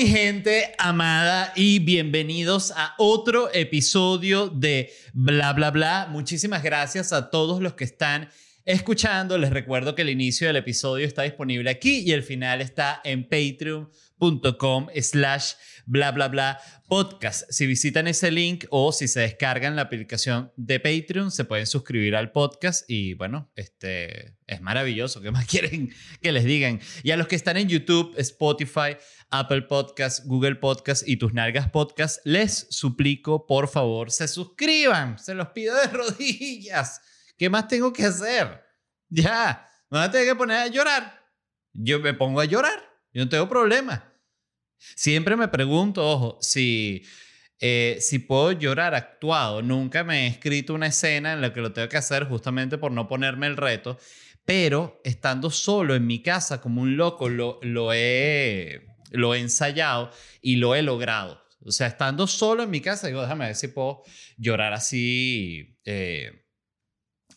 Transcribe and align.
mi 0.00 0.06
gente 0.06 0.72
amada 0.78 1.52
y 1.54 1.78
bienvenidos 1.78 2.72
a 2.74 2.94
otro 2.96 3.52
episodio 3.52 4.48
de 4.48 4.90
Bla 5.12 5.52
Bla 5.52 5.70
Bla. 5.70 6.08
Muchísimas 6.10 6.62
gracias 6.62 7.12
a 7.12 7.28
todos 7.28 7.60
los 7.60 7.74
que 7.74 7.84
están 7.84 8.30
escuchando. 8.64 9.36
Les 9.36 9.50
recuerdo 9.50 9.94
que 9.94 10.00
el 10.00 10.08
inicio 10.08 10.46
del 10.46 10.56
episodio 10.56 11.06
está 11.06 11.20
disponible 11.20 11.68
aquí 11.68 11.98
y 11.98 12.12
el 12.12 12.22
final 12.22 12.62
está 12.62 13.02
en 13.04 13.28
patreon.com 13.28 14.86
slash 15.02 15.52
bla 15.84 16.12
bla 16.12 16.28
bla 16.28 16.58
podcast. 16.88 17.50
Si 17.50 17.66
visitan 17.66 18.08
ese 18.08 18.30
link 18.30 18.64
o 18.70 18.92
si 18.92 19.06
se 19.06 19.20
descargan 19.20 19.76
la 19.76 19.82
aplicación 19.82 20.52
de 20.56 20.80
Patreon, 20.80 21.30
se 21.30 21.44
pueden 21.44 21.66
suscribir 21.66 22.16
al 22.16 22.32
podcast 22.32 22.88
y 22.88 23.14
bueno, 23.14 23.50
este 23.54 24.34
es 24.46 24.60
maravilloso. 24.60 25.20
¿Qué 25.20 25.30
más 25.30 25.46
quieren 25.50 25.92
que 26.20 26.32
les 26.32 26.44
digan? 26.44 26.80
Y 27.02 27.10
a 27.10 27.16
los 27.16 27.26
que 27.26 27.36
están 27.36 27.56
en 27.56 27.68
YouTube, 27.68 28.14
Spotify, 28.18 28.96
Apple 29.30 29.62
Podcast, 29.62 30.24
Google 30.26 30.56
Podcast 30.56 31.06
y 31.08 31.16
tus 31.16 31.32
nalgas 31.32 31.70
podcast, 31.70 32.20
les 32.24 32.66
suplico 32.70 33.46
por 33.46 33.68
favor 33.68 34.10
se 34.10 34.28
suscriban. 34.28 35.18
Se 35.18 35.34
los 35.34 35.48
pido 35.48 35.76
de 35.76 35.86
rodillas. 35.92 37.00
¿Qué 37.36 37.48
más 37.48 37.68
tengo 37.68 37.92
que 37.92 38.04
hacer? 38.04 38.62
Ya, 39.08 39.68
me 39.90 39.98
van 39.98 40.08
a 40.08 40.10
tener 40.10 40.26
que 40.28 40.36
poner 40.36 40.56
a 40.56 40.66
llorar. 40.66 41.24
Yo 41.72 42.00
me 42.00 42.14
pongo 42.14 42.40
a 42.40 42.44
llorar. 42.44 42.80
Yo 43.12 43.24
no 43.24 43.28
tengo 43.28 43.48
problema. 43.48 44.12
Siempre 44.78 45.36
me 45.36 45.48
pregunto, 45.48 46.06
ojo, 46.06 46.38
si, 46.40 47.02
eh, 47.58 47.98
si 48.00 48.18
puedo 48.18 48.52
llorar 48.52 48.94
actuado. 48.94 49.62
Nunca 49.62 50.04
me 50.04 50.24
he 50.24 50.26
escrito 50.28 50.74
una 50.74 50.88
escena 50.88 51.32
en 51.32 51.40
la 51.40 51.52
que 51.52 51.60
lo 51.60 51.72
tengo 51.72 51.88
que 51.88 51.96
hacer 51.96 52.24
justamente 52.26 52.78
por 52.78 52.92
no 52.92 53.08
ponerme 53.08 53.46
el 53.46 53.56
reto. 53.56 53.98
Pero 54.44 55.00
estando 55.04 55.50
solo 55.50 55.94
en 55.94 56.06
mi 56.06 56.22
casa 56.22 56.60
como 56.60 56.82
un 56.82 56.96
loco, 56.96 57.28
lo, 57.28 57.60
lo, 57.62 57.92
he, 57.92 58.86
lo 59.10 59.34
he 59.34 59.40
ensayado 59.40 60.10
y 60.40 60.56
lo 60.56 60.74
he 60.74 60.82
logrado. 60.82 61.42
O 61.62 61.72
sea, 61.72 61.88
estando 61.88 62.26
solo 62.26 62.62
en 62.62 62.70
mi 62.70 62.80
casa, 62.80 63.06
digo, 63.06 63.20
déjame 63.20 63.46
ver 63.46 63.54
si 63.54 63.68
puedo 63.68 64.02
llorar 64.38 64.72
así 64.72 65.78
eh, 65.84 66.46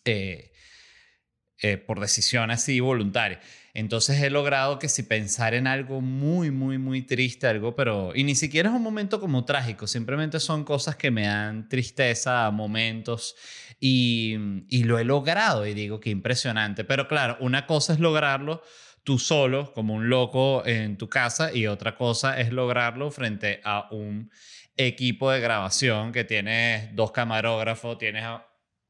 eh, 0.06 1.78
por 1.78 2.00
decisión 2.00 2.52
así 2.52 2.80
voluntaria. 2.80 3.40
Entonces 3.74 4.22
he 4.22 4.30
logrado 4.30 4.80
que 4.80 4.88
si 4.88 5.04
pensar 5.04 5.54
en 5.56 5.66
algo 5.66 6.00
muy, 6.00 6.52
muy, 6.52 6.78
muy 6.78 7.02
triste, 7.02 7.48
algo, 7.48 7.76
pero... 7.76 8.12
Y 8.14 8.24
ni 8.24 8.36
siquiera 8.36 8.70
es 8.70 8.76
un 8.76 8.84
momento 8.84 9.20
como 9.20 9.46
trágico, 9.46 9.88
simplemente 9.88 10.40
son 10.40 10.64
cosas 10.64 10.96
que 10.96 11.10
me 11.10 11.24
dan 11.24 11.68
tristeza, 11.70 12.52
momentos, 12.52 13.36
y, 13.80 14.36
y 14.70 14.84
lo 14.84 15.00
he 15.00 15.04
logrado 15.04 15.66
y 15.66 15.74
digo 15.74 16.00
que 16.00 16.12
impresionante. 16.12 16.84
Pero 16.84 17.08
claro, 17.08 17.38
una 17.40 17.66
cosa 17.66 17.94
es 17.94 18.00
lograrlo 18.00 18.62
tú 19.04 19.20
solo, 19.20 19.73
como 19.73 19.94
un 19.94 20.09
loco 20.09 20.66
en 20.66 20.98
tu 20.98 21.09
casa, 21.09 21.54
y 21.54 21.68
otra 21.68 21.96
cosa 21.96 22.40
es 22.40 22.52
lograrlo 22.52 23.12
frente 23.12 23.62
a 23.64 23.88
un 23.92 24.32
equipo 24.76 25.32
de 25.32 25.40
grabación 25.40 26.12
que 26.12 26.23
tienes 26.23 26.95
dos 26.95 27.12
camarógrafos, 27.12 27.98
tienes 27.98 28.26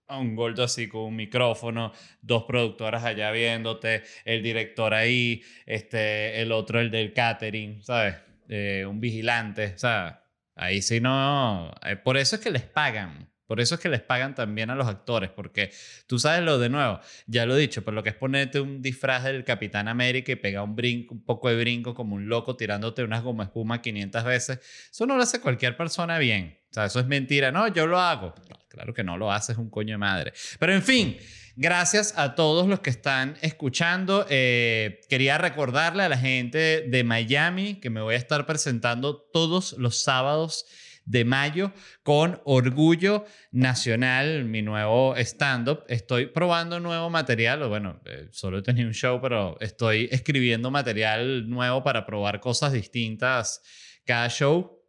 un 0.08 0.36
gordo 0.36 0.64
así 0.64 0.88
con 0.88 1.02
un 1.02 1.16
micrófono, 1.16 1.92
dos 2.22 2.44
productoras 2.44 3.04
allá 3.04 3.32
viéndote, 3.32 4.04
el 4.26 4.44
director 4.44 4.94
ahí, 4.94 5.42
este, 5.66 6.42
el 6.42 6.52
otro 6.52 6.80
el 6.80 6.92
del 6.92 7.14
catering, 7.14 7.82
¿sabes? 7.84 8.16
Eh, 8.50 8.86
un 8.88 9.00
vigilante, 9.00 9.78
sea, 9.78 10.24
ahí 10.56 10.82
sí 10.82 11.00
no, 11.00 11.74
eh, 11.84 11.96
por 11.96 12.18
eso 12.18 12.36
es 12.36 12.42
que 12.42 12.52
les 12.52 12.64
pagan. 12.64 13.33
Por 13.54 13.62
eso 13.62 13.76
es 13.76 13.82
que 13.82 13.88
les 13.88 14.02
pagan 14.02 14.34
también 14.34 14.72
a 14.72 14.76
los 14.76 14.88
actores, 14.88 15.30
porque 15.30 15.72
tú 16.08 16.18
sabes 16.18 16.42
lo 16.42 16.58
de 16.58 16.70
nuevo, 16.70 17.00
ya 17.28 17.46
lo 17.46 17.56
he 17.56 17.60
dicho, 17.60 17.84
pero 17.86 17.94
lo 17.94 18.02
que 18.02 18.10
es 18.10 18.16
ponerte 18.16 18.60
un 18.60 18.82
disfraz 18.82 19.26
del 19.26 19.44
Capitán 19.44 19.88
América 19.88 20.32
y 20.32 20.36
pegar 20.38 20.64
un 20.64 20.76
brinco, 20.76 21.14
un 21.14 21.24
poco 21.24 21.50
de 21.50 21.58
brinco 21.58 21.94
como 21.94 22.16
un 22.16 22.28
loco 22.28 22.56
tirándote 22.56 23.04
unas 23.04 23.22
goma 23.22 23.44
espuma 23.44 23.80
500 23.80 24.24
veces, 24.24 24.60
eso 24.92 25.06
no 25.06 25.16
lo 25.18 25.22
hace 25.22 25.40
cualquier 25.40 25.78
persona 25.78 26.18
bien. 26.18 26.58
O 26.72 26.74
sea, 26.74 26.86
eso 26.86 27.00
es 27.00 27.06
mentira. 27.06 27.52
No, 27.52 27.68
yo 27.68 27.86
lo 27.86 28.00
hago. 28.00 28.34
Claro 28.70 28.92
que 28.92 29.04
no 29.04 29.18
lo 29.18 29.32
haces 29.32 29.56
un 29.60 29.70
coño 29.70 29.94
de 29.94 30.00
madre. 30.00 30.34
Pero 30.58 30.74
en 30.74 30.82
fin, 30.82 31.18
gracias 31.56 32.18
a 32.18 32.34
todos 32.34 32.66
los 32.66 32.80
que 32.80 32.90
están 32.90 33.38
escuchando. 33.42 34.26
Eh, 34.32 35.02
quería 35.10 35.38
recordarle 35.38 36.02
a 36.02 36.10
la 36.10 36.18
gente 36.18 36.88
de 36.88 37.04
Miami 37.04 37.76
que 37.76 37.92
me 37.92 38.02
voy 38.02 38.16
a 38.16 38.18
estar 38.18 38.48
presentando 38.48 39.16
todos 39.32 39.74
los 39.74 40.02
sábados 40.02 40.66
de 41.06 41.26
mayo 41.26 41.74
con 42.04 42.42
Orgullo 42.46 43.26
Nacional, 43.52 44.46
mi 44.46 44.62
nuevo 44.62 45.16
stand-up. 45.18 45.84
Estoy 45.88 46.28
probando 46.28 46.80
nuevo 46.80 47.10
material, 47.10 47.64
o 47.64 47.70
bueno, 47.70 48.02
eh, 48.06 48.28
solo 48.32 48.60
he 48.60 48.62
tenido 48.62 48.88
un 48.88 48.94
show, 48.94 49.20
pero 49.22 49.58
estoy 49.60 50.08
escribiendo 50.12 50.72
material 50.72 51.50
nuevo 51.50 51.84
para 51.84 52.06
probar 52.06 52.40
cosas 52.40 52.74
distintas 52.74 53.62
cada 54.06 54.30
show. 54.30 54.80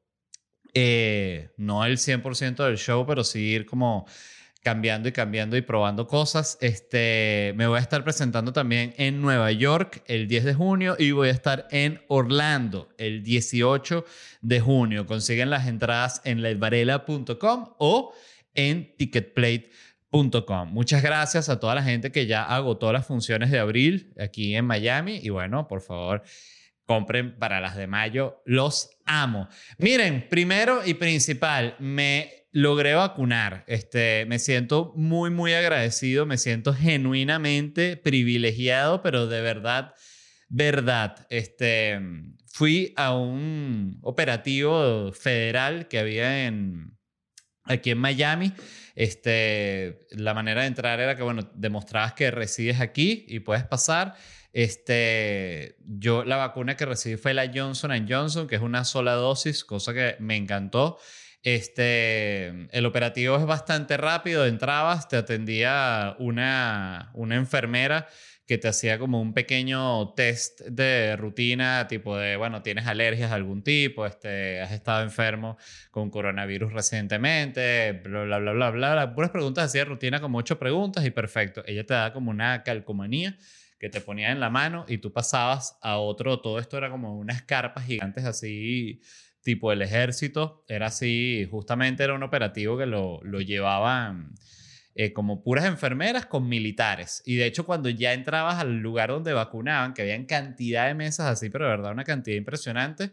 Eh, 0.72 1.50
no 1.56 1.84
el 1.84 1.98
100% 1.98 2.64
del 2.64 2.78
show, 2.78 3.06
pero 3.06 3.22
sí 3.22 3.40
ir 3.40 3.64
como 3.64 4.06
cambiando 4.64 5.10
y 5.10 5.12
cambiando 5.12 5.58
y 5.58 5.60
probando 5.60 6.08
cosas. 6.08 6.56
Este, 6.62 7.52
me 7.54 7.66
voy 7.66 7.76
a 7.76 7.82
estar 7.82 8.02
presentando 8.02 8.52
también 8.52 8.94
en 8.96 9.20
Nueva 9.20 9.52
York 9.52 10.02
el 10.06 10.26
10 10.26 10.44
de 10.44 10.54
junio 10.54 10.96
y 10.98 11.10
voy 11.10 11.28
a 11.28 11.32
estar 11.32 11.68
en 11.70 12.00
Orlando 12.08 12.88
el 12.96 13.22
18 13.22 14.06
de 14.40 14.60
junio. 14.60 15.04
Consiguen 15.06 15.50
las 15.50 15.68
entradas 15.68 16.22
en 16.24 16.40
ledvarela.com 16.40 17.74
o 17.78 18.14
en 18.54 18.96
ticketplate.com. 18.96 20.72
Muchas 20.72 21.02
gracias 21.02 21.50
a 21.50 21.60
toda 21.60 21.74
la 21.74 21.82
gente 21.82 22.10
que 22.10 22.26
ya 22.26 22.44
agotó 22.44 22.90
las 22.90 23.06
funciones 23.06 23.50
de 23.50 23.58
abril 23.58 24.14
aquí 24.18 24.56
en 24.56 24.64
Miami 24.64 25.20
y 25.22 25.28
bueno, 25.28 25.68
por 25.68 25.82
favor, 25.82 26.22
compren 26.86 27.38
para 27.38 27.60
las 27.60 27.76
de 27.76 27.86
mayo. 27.86 28.40
Los 28.46 28.96
amo. 29.04 29.46
Miren, 29.76 30.26
primero 30.30 30.80
y 30.86 30.94
principal, 30.94 31.76
me 31.80 32.43
logré 32.54 32.94
vacunar. 32.94 33.64
Este, 33.66 34.26
me 34.26 34.38
siento 34.38 34.92
muy, 34.94 35.28
muy 35.30 35.52
agradecido. 35.52 36.24
Me 36.24 36.38
siento 36.38 36.72
genuinamente 36.72 37.96
privilegiado, 37.96 39.02
pero 39.02 39.26
de 39.26 39.42
verdad, 39.42 39.92
verdad. 40.48 41.26
Este, 41.30 42.00
fui 42.46 42.94
a 42.96 43.12
un 43.12 43.98
operativo 44.02 45.12
federal 45.12 45.88
que 45.88 45.98
había 45.98 46.46
en, 46.46 46.96
aquí 47.64 47.90
en 47.90 47.98
Miami. 47.98 48.52
Este, 48.94 49.98
la 50.12 50.32
manera 50.32 50.60
de 50.60 50.68
entrar 50.68 51.00
era 51.00 51.16
que, 51.16 51.24
bueno, 51.24 51.50
demostrabas 51.56 52.12
que 52.12 52.30
resides 52.30 52.80
aquí 52.80 53.26
y 53.26 53.40
puedes 53.40 53.64
pasar. 53.64 54.14
Este, 54.52 55.74
yo 55.80 56.24
la 56.24 56.36
vacuna 56.36 56.76
que 56.76 56.86
recibí 56.86 57.16
fue 57.16 57.34
la 57.34 57.50
Johnson 57.52 58.06
Johnson, 58.08 58.46
que 58.46 58.54
es 58.54 58.62
una 58.62 58.84
sola 58.84 59.14
dosis, 59.14 59.64
cosa 59.64 59.92
que 59.92 60.14
me 60.20 60.36
encantó. 60.36 61.00
Este, 61.44 62.68
el 62.74 62.86
operativo 62.86 63.36
es 63.36 63.44
bastante 63.44 63.98
rápido, 63.98 64.46
entrabas, 64.46 65.08
te 65.08 65.18
atendía 65.18 66.16
una, 66.18 67.10
una 67.12 67.36
enfermera 67.36 68.08
que 68.46 68.56
te 68.56 68.66
hacía 68.68 68.98
como 68.98 69.20
un 69.20 69.34
pequeño 69.34 70.14
test 70.14 70.62
de 70.62 71.16
rutina, 71.16 71.86
tipo 71.86 72.16
de, 72.16 72.36
bueno, 72.36 72.62
tienes 72.62 72.86
alergias 72.86 73.28
de 73.28 73.36
algún 73.36 73.62
tipo, 73.62 74.06
este, 74.06 74.62
has 74.62 74.72
estado 74.72 75.02
enfermo 75.02 75.58
con 75.90 76.08
coronavirus 76.08 76.72
recientemente, 76.72 77.92
bla, 77.92 78.24
bla, 78.24 78.38
bla, 78.38 78.70
bla, 78.70 78.70
bla. 78.70 79.14
Puras 79.14 79.30
preguntas 79.30 79.64
así 79.64 79.76
de 79.76 79.84
rutina, 79.84 80.22
como 80.22 80.38
ocho 80.38 80.58
preguntas 80.58 81.04
y 81.04 81.10
perfecto. 81.10 81.62
Ella 81.66 81.84
te 81.84 81.92
da 81.92 82.12
como 82.14 82.30
una 82.30 82.62
calcomanía 82.62 83.36
que 83.78 83.90
te 83.90 84.00
ponía 84.00 84.30
en 84.30 84.40
la 84.40 84.48
mano 84.48 84.86
y 84.88 84.96
tú 84.96 85.12
pasabas 85.12 85.78
a 85.82 85.98
otro, 85.98 86.40
todo 86.40 86.58
esto 86.58 86.78
era 86.78 86.90
como 86.90 87.18
unas 87.18 87.42
carpas 87.42 87.84
gigantes 87.84 88.24
así, 88.24 89.02
tipo 89.44 89.70
el 89.70 89.82
ejército, 89.82 90.64
era 90.66 90.86
así, 90.86 91.46
justamente 91.50 92.02
era 92.02 92.14
un 92.14 92.22
operativo 92.24 92.76
que 92.76 92.86
lo, 92.86 93.20
lo 93.22 93.40
llevaban 93.40 94.34
eh, 94.96 95.12
como 95.12 95.42
puras 95.42 95.66
enfermeras 95.66 96.26
con 96.26 96.48
militares. 96.48 97.22
Y 97.26 97.36
de 97.36 97.46
hecho 97.46 97.66
cuando 97.66 97.88
ya 97.88 98.12
entrabas 98.12 98.60
al 98.60 98.78
lugar 98.78 99.10
donde 99.10 99.32
vacunaban, 99.32 99.92
que 99.92 100.02
habían 100.02 100.24
cantidad 100.24 100.86
de 100.86 100.94
mesas 100.94 101.26
así, 101.26 101.50
pero 101.50 101.64
de 101.64 101.70
verdad 101.70 101.92
una 101.92 102.04
cantidad 102.04 102.36
impresionante, 102.36 103.12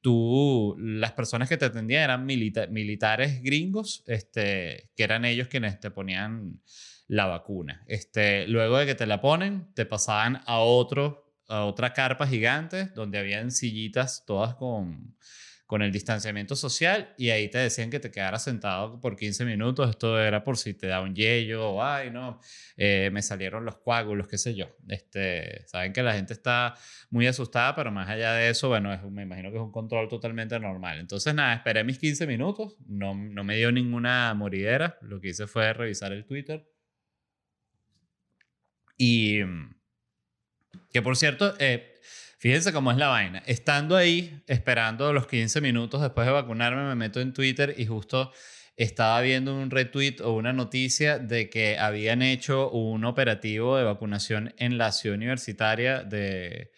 tú, 0.00 0.74
las 0.78 1.12
personas 1.12 1.48
que 1.48 1.56
te 1.56 1.66
atendían 1.66 2.02
eran 2.02 2.26
militares 2.26 3.42
gringos, 3.42 4.04
este, 4.06 4.90
que 4.96 5.04
eran 5.04 5.24
ellos 5.24 5.48
quienes 5.48 5.78
te 5.80 5.90
ponían 5.90 6.60
la 7.06 7.26
vacuna. 7.26 7.84
Este, 7.86 8.46
luego 8.48 8.78
de 8.78 8.86
que 8.86 8.94
te 8.94 9.06
la 9.06 9.20
ponen, 9.20 9.72
te 9.74 9.86
pasaban 9.86 10.40
a 10.46 10.58
otro 10.58 11.26
a 11.48 11.64
otra 11.64 11.94
carpa 11.94 12.26
gigante 12.26 12.90
donde 12.94 13.18
habían 13.18 13.50
sillitas 13.50 14.24
todas 14.26 14.54
con, 14.54 15.16
con 15.68 15.82
el 15.82 15.92
distanciamiento 15.92 16.56
social 16.56 17.12
y 17.18 17.28
ahí 17.28 17.50
te 17.50 17.58
decían 17.58 17.90
que 17.90 18.00
te 18.00 18.10
quedaras 18.10 18.42
sentado 18.42 18.98
por 19.02 19.16
15 19.16 19.44
minutos. 19.44 19.90
Esto 19.90 20.18
era 20.18 20.42
por 20.42 20.56
si 20.56 20.72
te 20.72 20.86
da 20.86 21.02
un 21.02 21.14
yello 21.14 21.72
o, 21.72 21.82
ay, 21.84 22.10
no, 22.10 22.40
eh, 22.78 23.10
me 23.12 23.20
salieron 23.20 23.66
los 23.66 23.76
coágulos, 23.76 24.28
qué 24.28 24.38
sé 24.38 24.54
yo. 24.54 24.74
Este, 24.88 25.66
saben 25.66 25.92
que 25.92 26.02
la 26.02 26.14
gente 26.14 26.32
está 26.32 26.74
muy 27.10 27.26
asustada, 27.26 27.76
pero 27.76 27.92
más 27.92 28.08
allá 28.08 28.32
de 28.32 28.48
eso, 28.48 28.68
bueno, 28.70 28.98
me 29.10 29.24
imagino 29.24 29.50
que 29.50 29.58
es 29.58 29.62
un 29.62 29.70
control 29.70 30.08
totalmente 30.08 30.58
normal. 30.58 31.00
Entonces, 31.00 31.34
nada, 31.34 31.52
esperé 31.52 31.84
mis 31.84 31.98
15 31.98 32.26
minutos, 32.26 32.78
no, 32.86 33.14
no 33.14 33.44
me 33.44 33.58
dio 33.58 33.70
ninguna 33.70 34.32
moridera. 34.32 34.96
Lo 35.02 35.20
que 35.20 35.28
hice 35.28 35.46
fue 35.46 35.70
revisar 35.74 36.12
el 36.14 36.24
Twitter 36.24 36.66
y, 38.96 39.40
Que 40.92 41.02
por 41.02 41.14
cierto, 41.14 41.54
eh, 41.58 41.94
fíjense 42.38 42.72
cómo 42.72 42.90
es 42.90 42.96
la 42.96 43.08
vaina. 43.08 43.42
Estando 43.46 43.96
ahí, 43.96 44.42
esperando 44.46 45.12
los 45.12 45.26
15 45.26 45.60
minutos 45.60 46.00
después 46.00 46.26
de 46.26 46.32
vacunarme, 46.32 46.82
me 46.84 46.94
meto 46.94 47.20
en 47.20 47.32
Twitter 47.32 47.74
y 47.76 47.86
justo 47.86 48.32
estaba 48.78 49.20
viendo 49.20 49.54
un 49.54 49.70
retweet 49.70 50.20
o 50.22 50.32
una 50.34 50.52
noticia 50.52 51.18
de 51.18 51.50
que 51.50 51.78
habían 51.78 52.22
hecho 52.22 52.70
un 52.70 53.04
operativo 53.04 53.76
de 53.76 53.82
vacunación 53.82 54.54
en 54.56 54.78
la 54.78 54.92
ciudad 54.92 55.16
universitaria 55.16 56.04
de, 56.04 56.70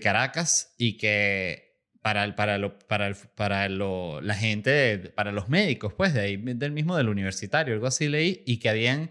Caracas 0.00 0.72
y 0.78 0.96
que 0.96 1.80
para, 2.00 2.36
para, 2.36 2.78
para, 2.86 3.12
para 3.34 3.68
la 3.68 4.34
gente, 4.34 4.98
para 5.16 5.32
los 5.32 5.48
médicos, 5.48 5.92
pues 5.94 6.14
de 6.14 6.20
ahí, 6.20 6.36
del 6.36 6.70
mismo 6.70 6.96
del 6.96 7.08
universitario, 7.08 7.74
algo 7.74 7.88
así 7.88 8.08
leí, 8.08 8.44
y 8.46 8.58
que 8.58 8.68
habían 8.68 9.10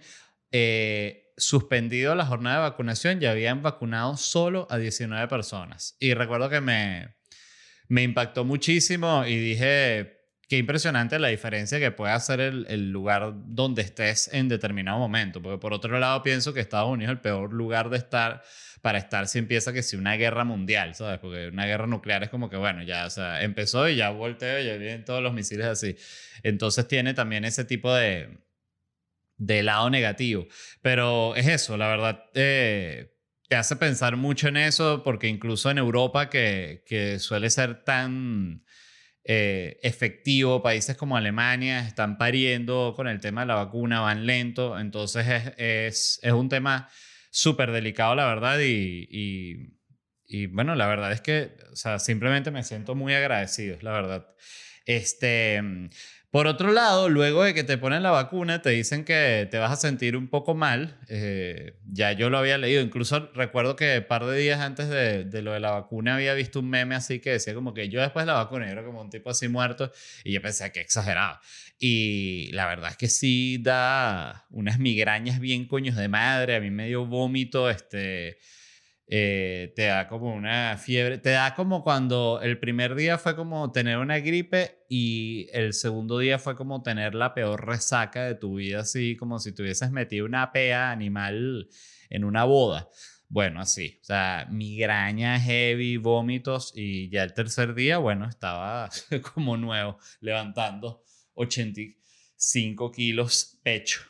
eh, 0.51 1.28
suspendido 1.39 2.15
la 2.15 2.25
jornada 2.25 2.57
de 2.57 2.69
vacunación 2.69 3.21
y 3.21 3.25
habían 3.25 3.63
vacunado 3.63 4.18
solo 4.18 4.68
a 4.69 4.77
19 4.77 5.27
personas. 5.27 5.95
Y 6.00 6.13
recuerdo 6.13 6.50
que 6.50 6.62
me, 6.62 7.15
me 7.88 8.03
impactó 8.03 8.45
muchísimo 8.45 9.25
y 9.25 9.38
dije, 9.38 10.19
Qué 10.50 10.57
impresionante 10.57 11.19
la 11.19 11.27
diferencia 11.27 11.77
que 11.80 11.91
puede 11.91 12.12
hacer 12.12 12.39
el, 12.39 12.65
el, 12.69 12.89
lugar 12.89 13.33
donde 13.36 13.83
estés 13.83 14.33
en 14.33 14.50
determinado 14.50 14.97
momento. 14.97 15.44
Porque 15.44 15.59
por 15.59 15.74
otro 15.74 16.00
lado 16.00 16.24
pienso 16.24 16.56
que 16.56 16.59
Estados 16.59 16.89
Unidos 16.89 17.12
es 17.12 17.18
el 17.18 17.21
peor 17.21 17.53
lugar 17.53 17.92
de 17.92 17.97
estar 17.97 18.42
para 18.81 18.97
estar 18.97 19.27
si 19.27 19.38
empieza 19.38 19.74
que 19.74 19.83
si 19.83 19.95
una 19.95 20.15
guerra 20.15 20.45
mundial, 20.45 20.95
¿sabes? 20.95 21.19
Porque 21.19 21.50
una 21.50 21.68
guerra 21.68 21.85
nuclear 21.85 22.24
es 22.24 22.30
como 22.30 22.50
que, 22.50 22.57
bueno, 22.57 22.81
ya, 22.81 23.06
o 23.06 23.12
sea, 23.12 23.44
empezó 23.44 23.88
y 23.89 23.97
ya 23.97 24.09
volteó 24.09 24.59
y 24.59 24.65
ya 24.65 24.77
vienen 24.77 25.06
todos 25.06 25.21
los 25.21 25.33
misiles 25.33 25.68
así. 25.68 25.95
Entonces 26.42 26.88
tiene 26.88 27.13
también 27.13 27.45
ese 27.45 27.63
tipo 27.63 27.94
de, 27.94 28.39
de 29.39 29.63
lado 29.63 29.89
negativo. 29.89 30.45
Pero 30.83 31.36
es 31.36 31.47
eso, 31.47 31.77
la 31.77 31.88
verdad. 31.88 32.25
Eh, 32.36 33.15
te 33.47 33.56
hace 33.56 33.75
pensar 33.75 34.15
mucho 34.15 34.47
en 34.47 34.57
eso 34.57 35.01
porque 35.03 35.27
incluso 35.27 35.71
en 35.71 35.80
Europa 35.80 36.30
que, 36.30 37.18
suele 37.19 37.50
ser 37.50 37.83
tan 37.83 38.63
eh, 39.24 39.80
efectivo. 39.81 40.62
Países 40.62 40.95
como 40.95 41.18
Alemania 41.18 41.80
están 41.80 42.18
pariendo 42.19 42.94
con 42.95 43.07
el 43.07 43.19
tema 43.19 43.41
de 43.41 43.47
la 43.47 43.56
vacuna, 43.56 44.01
van 44.01 44.27
lento. 44.27 44.77
Entonces 44.77 45.53
es, 45.57 46.19
un 46.31 46.50
tema 46.50 46.89
súper 47.31 47.71
delicado, 47.71 48.13
la 48.13 48.27
verdad. 48.27 48.59
Y, 48.62 49.74
bueno, 50.51 50.75
la 50.75 50.88
verdad 50.88 51.12
es 51.12 51.21
que, 51.21 51.56
simplemente 51.97 52.51
me 52.51 52.63
siento 52.63 52.94
muy 52.94 53.13
agradecido, 53.15 53.77
la 53.81 53.94
verdad. 53.94 54.27
Este, 54.85 55.62
por 56.31 56.45
otro 56.45 56.71
lado, 56.71 57.09
luego 57.09 57.43
de 57.43 57.55
que 57.55 57.63
te 57.63 57.77
ponen 57.79 58.03
la 58.03 58.11
vacuna, 58.11 58.61
te 58.61 58.69
dicen 58.69 59.03
que 59.03 59.47
te 59.49 59.57
vas 59.57 59.71
a 59.71 59.75
sentir 59.75 60.15
un 60.15 60.27
poco 60.27 60.53
mal. 60.53 60.99
Eh, 61.07 61.73
ya 61.91 62.11
yo 62.11 62.29
lo 62.29 62.37
había 62.37 62.57
leído. 62.59 62.81
Incluso 62.81 63.31
recuerdo 63.33 63.75
que 63.75 63.97
un 63.97 64.07
par 64.07 64.25
de 64.25 64.37
días 64.37 64.59
antes 64.59 64.89
de, 64.89 65.23
de, 65.23 65.41
lo 65.41 65.53
de 65.53 65.59
la 65.59 65.71
vacuna 65.71 66.15
había 66.15 66.35
visto 66.35 66.59
un 66.59 66.69
meme 66.69 66.93
así 66.93 67.19
que 67.19 67.31
decía 67.31 67.55
como 67.55 67.73
que 67.73 67.89
yo 67.89 67.99
después 67.99 68.23
de 68.27 68.31
la 68.31 68.37
vacuna 68.37 68.69
era 68.69 68.83
como 68.83 69.01
un 69.01 69.09
tipo 69.09 69.31
así 69.31 69.47
muerto 69.47 69.91
y 70.23 70.33
yo 70.33 70.41
pensé 70.41 70.71
que 70.71 70.81
exagerado. 70.81 71.39
Y 71.79 72.51
la 72.51 72.67
verdad 72.67 72.91
es 72.91 72.97
que 72.97 73.07
sí 73.07 73.57
da 73.57 74.45
unas 74.51 74.77
migrañas 74.77 75.39
bien 75.39 75.65
coños 75.65 75.95
de 75.95 76.09
madre. 76.09 76.55
A 76.55 76.59
mí 76.59 76.69
me 76.69 76.87
dio 76.87 77.05
vómito, 77.05 77.69
este 77.69 78.37
eh, 79.11 79.73
te 79.75 79.85
da 79.85 80.07
como 80.07 80.35
una 80.35 80.77
fiebre, 80.77 81.17
te 81.17 81.31
da 81.31 81.56
como 81.56 81.83
cuando 81.83 82.39
el 82.44 82.59
primer 82.59 82.94
día 82.94 83.17
fue 83.17 83.35
como 83.35 83.71
tener 83.71 83.97
una 83.97 84.19
gripe 84.19 84.85
y 84.88 85.47
el 85.51 85.73
segundo 85.73 86.19
día 86.19 86.38
fue 86.38 86.56
como 86.56 86.83
tener 86.83 87.15
la 87.15 87.33
peor 87.33 87.65
resaca 87.65 88.25
de 88.25 88.35
tu 88.35 88.57
vida, 88.57 88.81
así 88.81 89.15
como 89.17 89.39
si 89.39 89.51
tuvieses 89.51 89.89
metido 89.89 90.27
una 90.27 90.51
pea 90.51 90.91
animal 90.91 91.69
en 92.11 92.23
una 92.23 92.44
boda. 92.44 92.88
Bueno, 93.27 93.61
así, 93.61 93.97
o 94.01 94.06
sea, 94.06 94.47
migraña 94.51 95.39
heavy, 95.39 95.97
vómitos 95.97 96.71
y 96.75 97.09
ya 97.09 97.23
el 97.23 97.33
tercer 97.33 97.73
día, 97.73 97.97
bueno, 97.97 98.29
estaba 98.29 98.91
como 99.33 99.57
nuevo, 99.57 99.97
levantando 100.21 101.03
85 101.33 102.91
kilos 102.91 103.59
pecho 103.63 104.01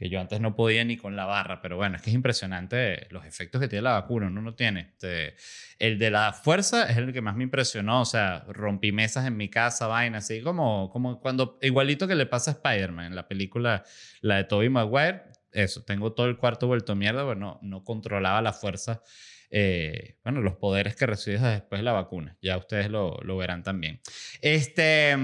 que 0.00 0.08
yo 0.08 0.18
antes 0.18 0.40
no 0.40 0.56
podía 0.56 0.82
ni 0.82 0.96
con 0.96 1.14
la 1.14 1.26
barra, 1.26 1.60
pero 1.60 1.76
bueno, 1.76 1.96
es 1.96 2.02
que 2.02 2.08
es 2.08 2.14
impresionante 2.14 3.06
los 3.10 3.26
efectos 3.26 3.60
que 3.60 3.68
tiene 3.68 3.82
la 3.82 4.00
vacuna, 4.00 4.28
uno 4.28 4.40
no 4.40 4.54
tiene. 4.54 4.80
Este, 4.80 5.34
el 5.78 5.98
de 5.98 6.10
la 6.10 6.32
fuerza 6.32 6.88
es 6.88 6.96
el 6.96 7.12
que 7.12 7.20
más 7.20 7.36
me 7.36 7.44
impresionó, 7.44 8.00
o 8.00 8.04
sea, 8.06 8.46
rompí 8.48 8.92
mesas 8.92 9.26
en 9.26 9.36
mi 9.36 9.50
casa, 9.50 9.88
vaina, 9.88 10.16
así 10.18 10.40
como, 10.40 10.88
como 10.88 11.20
cuando, 11.20 11.58
igualito 11.60 12.08
que 12.08 12.14
le 12.14 12.24
pasa 12.24 12.52
a 12.52 12.54
Spider-Man 12.54 13.08
en 13.08 13.14
la 13.14 13.28
película, 13.28 13.84
la 14.22 14.36
de 14.36 14.44
Tobey 14.44 14.70
Maguire, 14.70 15.24
eso, 15.52 15.84
tengo 15.84 16.14
todo 16.14 16.28
el 16.28 16.38
cuarto 16.38 16.66
vuelto 16.66 16.94
mierda, 16.94 17.22
bueno, 17.24 17.58
no 17.60 17.84
controlaba 17.84 18.40
la 18.40 18.54
fuerza. 18.54 19.02
Eh, 19.50 20.16
bueno, 20.24 20.40
los 20.40 20.54
poderes 20.54 20.96
que 20.96 21.04
recibes 21.04 21.42
después 21.42 21.80
de 21.80 21.84
la 21.84 21.92
vacuna. 21.92 22.38
Ya 22.40 22.56
ustedes 22.56 22.88
lo, 22.88 23.18
lo 23.22 23.36
verán 23.36 23.64
también. 23.64 24.00
Este. 24.40 25.14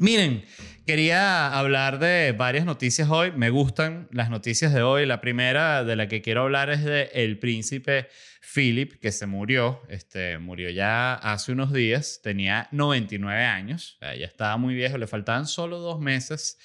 Miren, 0.00 0.46
quería 0.86 1.58
hablar 1.58 1.98
de 1.98 2.32
varias 2.32 2.64
noticias 2.64 3.10
hoy. 3.10 3.32
Me 3.32 3.50
gustan 3.50 4.08
las 4.12 4.30
noticias 4.30 4.72
de 4.72 4.80
hoy. 4.80 5.04
La 5.04 5.20
primera 5.20 5.84
de 5.84 5.94
la 5.94 6.08
que 6.08 6.22
quiero 6.22 6.40
hablar 6.40 6.70
es 6.70 6.82
de 6.82 7.10
el 7.12 7.38
príncipe 7.38 8.08
Philip, 8.40 8.94
que 8.98 9.12
se 9.12 9.26
murió. 9.26 9.82
Este, 9.90 10.38
murió 10.38 10.70
ya 10.70 11.12
hace 11.16 11.52
unos 11.52 11.74
días. 11.74 12.20
Tenía 12.22 12.66
99 12.72 13.44
años. 13.44 13.98
ya 14.00 14.24
estaba 14.24 14.56
muy 14.56 14.74
viejo. 14.74 14.96
Le 14.96 15.06
faltaban 15.06 15.46
solo 15.46 15.80
dos 15.80 16.00
meses 16.00 16.56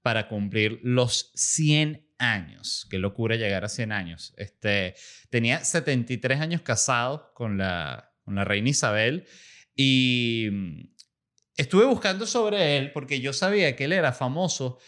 para 0.00 0.26
cumplir 0.26 0.80
los 0.82 1.30
100 1.34 2.08
años. 2.16 2.86
Qué 2.90 2.98
locura 2.98 3.36
llegar 3.36 3.66
a 3.66 3.68
100 3.68 3.92
años. 3.92 4.32
Este, 4.38 4.94
tenía 5.28 5.62
73 5.62 6.40
años 6.40 6.62
casado 6.62 7.34
con 7.34 7.58
la, 7.58 8.14
con 8.24 8.34
la 8.34 8.44
reina 8.44 8.70
Isabel 8.70 9.26
y 9.76 10.48
estuve 11.58 11.84
buscando 11.84 12.26
sobre 12.26 12.78
él 12.78 12.92
porque 12.92 13.20
yo 13.20 13.32
sabía 13.34 13.76
que 13.76 13.84
él 13.84 13.92
era 13.92 14.12
famoso 14.12 14.78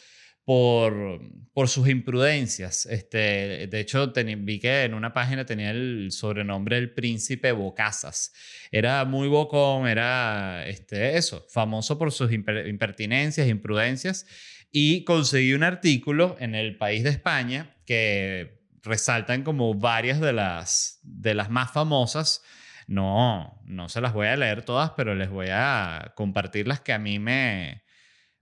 por, 0.44 1.20
por 1.52 1.68
sus 1.68 1.88
imprudencias. 1.88 2.86
Este, 2.86 3.66
de 3.66 3.80
hecho, 3.80 4.12
vi 4.38 4.58
que 4.58 4.84
en 4.84 4.94
una 4.94 5.12
página 5.12 5.44
tenía 5.44 5.70
el 5.70 6.08
sobrenombre 6.12 6.78
el 6.78 6.94
príncipe 6.94 7.52
Bocazas. 7.52 8.32
Era 8.70 9.04
muy 9.04 9.28
bocón, 9.28 9.86
era 9.86 10.66
este, 10.66 11.16
eso, 11.16 11.46
famoso 11.50 11.98
por 11.98 12.12
sus 12.12 12.32
impertinencias, 12.32 13.48
imprudencias. 13.48 14.26
Y 14.72 15.04
conseguí 15.04 15.52
un 15.52 15.64
artículo 15.64 16.36
en 16.38 16.54
el 16.54 16.78
país 16.78 17.02
de 17.02 17.10
España 17.10 17.76
que 17.84 18.60
resaltan 18.82 19.42
como 19.42 19.74
varias 19.74 20.20
de 20.20 20.32
las, 20.32 21.00
de 21.02 21.34
las 21.34 21.50
más 21.50 21.72
famosas 21.72 22.42
no, 22.90 23.62
no 23.66 23.88
se 23.88 24.00
las 24.00 24.12
voy 24.12 24.26
a 24.26 24.36
leer 24.36 24.64
todas, 24.64 24.90
pero 24.96 25.14
les 25.14 25.30
voy 25.30 25.46
a 25.48 26.12
compartir 26.16 26.66
las 26.66 26.80
que 26.80 26.92
a 26.92 26.98
mí 26.98 27.20
me, 27.20 27.84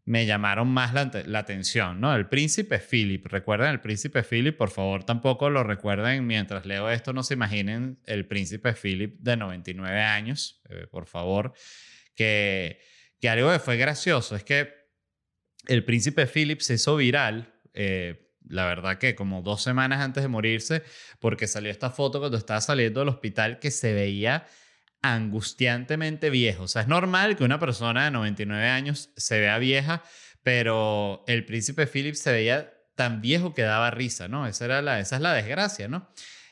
me 0.07 0.25
llamaron 0.25 0.69
más 0.69 0.95
la, 0.95 1.11
la, 1.27 1.39
atención, 1.41 2.01
¿no? 2.01 2.17
El 2.17 2.31
príncipe 2.31 2.79
Philip. 2.79 3.27
¿Recuerden 3.27 3.69
el 3.69 3.81
príncipe 3.83 4.23
Philip? 4.23 4.57
Por 4.57 4.71
favor, 4.71 5.05
tampoco 5.05 5.51
lo 5.51 5.65
recuerden 5.65 6.27
mientras 6.27 6.65
leo 6.65 6.89
esto. 6.89 7.13
No 7.13 7.23
se 7.25 7.35
imaginen 7.35 8.01
el 8.07 8.27
príncipe 8.27 8.73
Philip 8.73 9.19
de 9.21 9.37
99 9.37 10.01
años, 10.01 10.63
eh, 10.71 10.87
por 10.91 11.05
favor. 11.05 11.53
Que, 12.15 12.81
que 13.21 13.29
algo 13.29 13.53
que 13.53 13.59
fue 13.59 13.77
gracioso 13.77 14.35
es 14.35 14.45
que 14.45 14.73
el 15.67 15.85
príncipe 15.85 16.27
Philip 16.27 16.61
se 16.61 16.75
hizo 16.75 16.97
viral. 16.97 17.53
Eh, 17.75 18.28
la 18.49 18.67
verdad 18.67 18.99
que 18.99 19.15
como 19.15 19.43
dos 19.43 19.63
semanas 19.63 20.01
antes 20.01 20.23
de 20.23 20.29
morirse, 20.29 20.83
porque 21.21 21.47
salió 21.47 21.71
esta 21.71 21.91
foto 21.91 22.19
cuando 22.19 22.37
estaba 22.39 22.61
saliendo 22.61 23.01
del 23.01 23.09
hospital 23.09 23.59
que 23.59 23.71
se 23.71 23.93
veía 23.93 24.47
angustiantemente 25.03 26.31
viejo. 26.31 26.65
O 26.65 26.69
sea, 26.69 26.83
es 26.83 26.89
normal 26.89 27.37
que 27.37 27.45
una 27.45 27.59
persona 27.59 28.05
de 28.05 28.11
99 28.11 28.69
años 28.69 29.11
se 29.17 29.39
vea 29.41 29.59
vieja, 29.59 30.03
pero 30.43 31.25
el 31.27 31.45
príncipe 31.45 31.87
Philip 31.87 32.15
se 32.15 32.33
veía 32.33 32.75
tan 32.95 33.21
viejo 33.21 33.55
que 33.55 33.63
daba 33.63 33.91
risa, 33.91 34.29
¿no? 34.29 34.47
Esa, 34.47 34.65
era 34.65 34.83
la, 34.83 34.99
esa 34.99 35.17
es 35.17 35.23
la 35.23 35.33
desgracia, 35.33 35.89
¿no? 35.89 36.09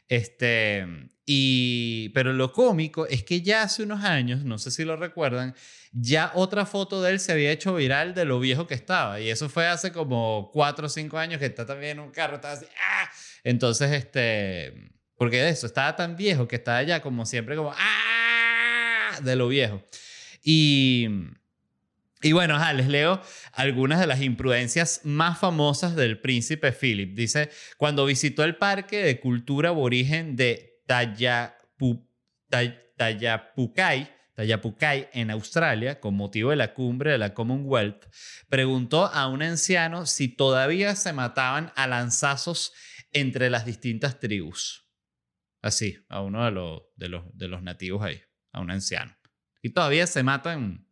Este, 0.09 0.87
y, 1.25 2.11
pero 2.11 2.33
lo 2.33 2.53
cómico 2.53 3.07
es 3.07 3.25
que 3.25 3.43
ya 3.43 3.63
hace 3.63 3.83
unos 3.83 4.05
años, 4.05 4.45
no 4.45 4.59
sé 4.59 4.71
si 4.71 4.85
lo 4.85 4.97
recuerdan, 4.97 5.55
ya 5.93 6.31
otra 6.35 6.67
foto 6.67 7.03
de 7.03 7.11
él 7.11 7.21
se 7.21 7.33
había 7.33 7.51
hecho 7.51 7.75
viral 7.75 8.15
de 8.15 8.25
lo 8.25 8.39
viejo 8.39 8.67
que 8.67 8.75
estaba. 8.75 9.21
Y 9.21 9.31
eso 9.31 9.49
fue 9.49 9.67
hace 9.67 9.93
como 9.93 10.51
cuatro 10.53 10.87
o 10.87 10.89
cinco 10.89 11.19
años 11.19 11.41
que 11.41 11.47
está 11.47 11.67
también 11.67 11.99
en 11.99 12.01
un 12.01 12.11
carro, 12.11 12.37
estaba 12.37 12.55
así, 12.55 12.67
¡ah! 12.81 13.11
Entonces, 13.43 13.93
este, 13.93 14.93
porque 15.17 15.43
de 15.43 15.51
eso, 15.51 15.67
estaba 15.67 15.97
tan 15.97 16.17
viejo 16.17 16.47
que 16.47 16.57
estaba 16.57 16.83
ya 16.83 17.01
como 17.01 17.27
siempre 17.27 17.57
como, 17.57 17.73
¡ah! 17.77 19.19
De 19.23 19.37
lo 19.37 19.49
viejo. 19.49 19.83
Y... 20.43 21.09
Y 22.23 22.33
bueno, 22.33 22.59
les 22.73 22.89
leo 22.89 23.21
algunas 23.53 24.01
de 24.01 24.07
las 24.07 24.23
imprudencias 24.23 25.03
más 25.05 25.39
famosas 25.39 25.95
del 25.97 26.19
príncipe 26.19 26.73
Philip. 26.73 27.15
Dice, 27.15 27.51
cuando 27.77 28.07
visitó 28.07 28.43
el 28.43 28.57
parque 28.57 29.03
de 29.03 29.21
cultura 29.21 29.69
aborigen 29.69 30.35
de 30.35 30.83
Tayapukai 32.97 34.11
en 35.13 35.31
Australia, 35.31 36.01
con 36.01 36.15
motivo 36.15 36.51
de 36.51 36.57
la 36.57 36.73
cumbre 36.73 37.13
de 37.13 37.19
la 37.19 37.35
Commonwealth, 37.35 38.07
preguntó 38.49 39.07
a 39.07 39.29
un 39.29 39.43
anciano 39.43 40.07
si 40.07 40.29
todavía 40.29 40.97
se 40.97 41.13
mataban 41.13 41.71
a 41.77 41.87
lanzazos 41.87 42.73
entre 43.13 43.51
las 43.51 43.67
distintas 43.67 44.19
tribus. 44.21 44.85
así, 45.61 45.99
a 46.09 46.23
uno 46.23 46.45
de 46.45 46.51
los, 46.53 46.83
de 46.97 47.09
los, 47.09 47.25
de 47.37 47.49
los 47.49 47.63
nativos 47.63 48.03
ahí, 48.03 48.23
a 48.53 48.61
un 48.61 48.71
anciano. 48.71 49.17
Y 49.63 49.71
todavía 49.71 50.07
se 50.07 50.23
matan 50.23 50.86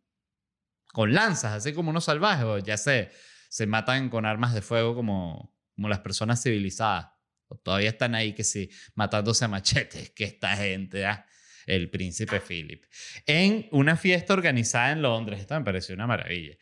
con 0.95 1.13
lanzas, 1.13 1.51
así 1.51 1.73
como 1.73 1.89
unos 1.89 2.05
salvajes, 2.05 2.63
ya 2.63 2.77
se, 2.77 3.11
se 3.49 3.67
matan 3.67 4.07
con 4.07 4.25
armas 4.25 4.53
de 4.53 4.61
fuego 4.61 4.95
como, 4.95 5.53
como 5.75 5.89
las 5.89 5.99
personas 5.99 6.41
civilizadas. 6.41 7.07
O 7.49 7.57
todavía 7.57 7.89
están 7.89 8.15
ahí 8.15 8.31
que 8.31 8.45
sí, 8.45 8.69
matándose 8.93 9.43
a 9.43 9.49
machetes, 9.49 10.11
que 10.15 10.23
esta 10.23 10.55
gente, 10.55 11.05
¿ah? 11.05 11.25
el 11.65 11.89
príncipe 11.89 12.39
Philip. 12.39 12.85
En 13.25 13.67
una 13.73 13.97
fiesta 13.97 14.33
organizada 14.33 14.93
en 14.93 15.01
Londres, 15.01 15.41
esto 15.41 15.59
me 15.59 15.65
pareció 15.65 15.95
una 15.95 16.07
maravilla. 16.07 16.55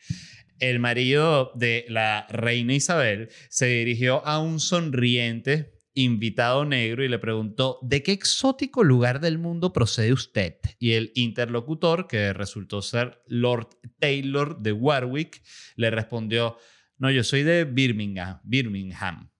El 0.58 0.80
marido 0.80 1.52
de 1.54 1.84
la 1.88 2.26
reina 2.28 2.74
Isabel 2.74 3.28
se 3.50 3.66
dirigió 3.66 4.26
a 4.26 4.40
un 4.40 4.58
sonriente 4.58 5.73
invitado 5.94 6.64
negro 6.64 7.04
y 7.04 7.08
le 7.08 7.18
preguntó, 7.18 7.78
¿de 7.82 8.02
qué 8.02 8.12
exótico 8.12 8.82
lugar 8.82 9.20
del 9.20 9.38
mundo 9.38 9.72
procede 9.72 10.12
usted? 10.12 10.58
Y 10.78 10.92
el 10.92 11.12
interlocutor, 11.14 12.06
que 12.08 12.32
resultó 12.32 12.82
ser 12.82 13.22
Lord 13.26 13.68
Taylor 13.98 14.60
de 14.60 14.72
Warwick, 14.72 15.42
le 15.76 15.90
respondió, 15.90 16.58
no, 16.98 17.10
yo 17.10 17.22
soy 17.24 17.42
de 17.44 17.64
Birmingham, 17.64 19.30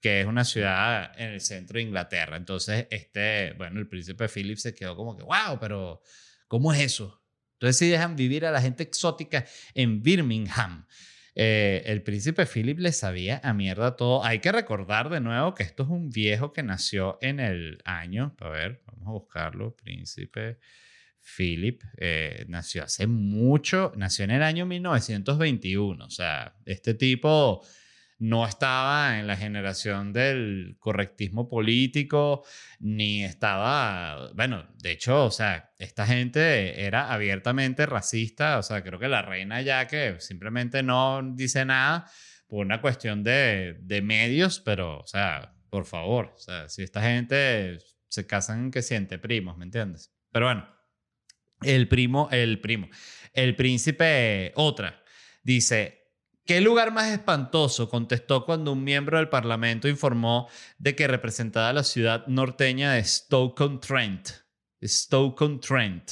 que 0.00 0.22
es 0.22 0.26
una 0.26 0.44
ciudad 0.44 1.12
en 1.20 1.30
el 1.30 1.40
centro 1.40 1.76
de 1.76 1.82
Inglaterra. 1.82 2.36
Entonces, 2.36 2.86
este, 2.90 3.52
bueno, 3.58 3.78
el 3.78 3.88
príncipe 3.88 4.28
Philip 4.28 4.56
se 4.56 4.74
quedó 4.74 4.96
como 4.96 5.16
que, 5.16 5.22
wow, 5.22 5.58
pero 5.60 6.00
¿cómo 6.48 6.72
es 6.72 6.80
eso? 6.80 7.22
Entonces, 7.54 7.76
si 7.76 7.88
dejan 7.88 8.16
vivir 8.16 8.46
a 8.46 8.50
la 8.50 8.62
gente 8.62 8.82
exótica 8.82 9.44
en 9.74 10.02
Birmingham. 10.02 10.86
Eh, 11.34 11.82
el 11.86 12.02
príncipe 12.02 12.46
Philip 12.46 12.78
le 12.78 12.92
sabía 12.92 13.40
a 13.42 13.52
mierda 13.52 13.96
todo. 13.96 14.24
Hay 14.24 14.40
que 14.40 14.52
recordar 14.52 15.08
de 15.10 15.20
nuevo 15.20 15.54
que 15.54 15.62
esto 15.62 15.84
es 15.84 15.88
un 15.88 16.10
viejo 16.10 16.52
que 16.52 16.62
nació 16.62 17.18
en 17.20 17.40
el 17.40 17.80
año, 17.84 18.34
a 18.40 18.48
ver, 18.48 18.82
vamos 18.86 19.06
a 19.06 19.10
buscarlo, 19.12 19.76
príncipe 19.76 20.58
Philip, 21.22 21.82
eh, 21.98 22.44
nació 22.48 22.84
hace 22.84 23.06
mucho, 23.06 23.92
nació 23.96 24.24
en 24.24 24.32
el 24.32 24.42
año 24.42 24.66
1921, 24.66 26.04
o 26.04 26.10
sea, 26.10 26.54
este 26.64 26.94
tipo 26.94 27.62
no 28.20 28.46
estaba 28.46 29.18
en 29.18 29.26
la 29.26 29.36
generación 29.36 30.12
del 30.12 30.76
correctismo 30.78 31.48
político, 31.48 32.44
ni 32.78 33.24
estaba, 33.24 34.30
bueno, 34.34 34.68
de 34.74 34.92
hecho, 34.92 35.24
o 35.24 35.30
sea, 35.30 35.72
esta 35.78 36.06
gente 36.06 36.84
era 36.84 37.12
abiertamente 37.12 37.86
racista, 37.86 38.58
o 38.58 38.62
sea, 38.62 38.82
creo 38.82 38.98
que 38.98 39.08
la 39.08 39.22
reina 39.22 39.62
ya 39.62 39.86
que 39.86 40.20
simplemente 40.20 40.82
no 40.82 41.22
dice 41.34 41.64
nada 41.64 42.10
por 42.46 42.66
una 42.66 42.82
cuestión 42.82 43.24
de, 43.24 43.78
de 43.80 44.02
medios, 44.02 44.60
pero, 44.60 45.00
o 45.00 45.06
sea, 45.06 45.54
por 45.70 45.86
favor, 45.86 46.34
o 46.36 46.38
sea, 46.38 46.68
si 46.68 46.82
esta 46.82 47.00
gente 47.00 47.78
se 48.08 48.26
casan 48.26 48.70
que 48.70 48.82
siente 48.82 49.18
primos, 49.18 49.56
¿me 49.56 49.64
entiendes? 49.64 50.12
Pero 50.30 50.44
bueno, 50.44 50.68
el 51.62 51.88
primo, 51.88 52.28
el 52.30 52.60
primo, 52.60 52.90
el 53.32 53.56
príncipe, 53.56 54.52
otra, 54.56 55.02
dice, 55.42 55.99
¿Qué 56.50 56.60
lugar 56.60 56.92
más 56.92 57.12
espantoso? 57.12 57.88
contestó 57.88 58.44
cuando 58.44 58.72
un 58.72 58.82
miembro 58.82 59.18
del 59.18 59.28
Parlamento 59.28 59.86
informó 59.86 60.48
de 60.78 60.96
que 60.96 61.06
representaba 61.06 61.72
la 61.72 61.84
ciudad 61.84 62.26
norteña 62.26 62.94
de 62.94 63.04
Stoke-on-Trent. 63.04 64.30
Stoke-on-Trent. 64.82 66.10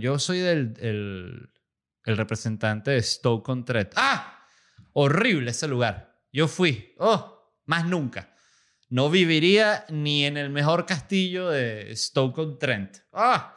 Yo 0.00 0.18
soy 0.18 0.40
del, 0.40 0.74
el, 0.80 2.16
representante 2.16 2.90
de 2.90 3.00
Stoke-on-Trent. 3.00 3.92
¡Ah! 3.94 4.48
Horrible 4.94 5.52
ese 5.52 5.68
lugar. 5.68 6.24
Yo 6.32 6.48
fui. 6.48 6.92
¡Oh! 6.98 7.54
Más 7.66 7.86
nunca. 7.86 8.34
No 8.88 9.10
viviría 9.10 9.84
ni 9.90 10.24
en 10.24 10.38
el 10.38 10.50
mejor 10.50 10.86
castillo 10.86 11.50
de 11.50 11.94
Stoke-on-Trent. 11.94 12.96
¡Ah! 13.12 13.56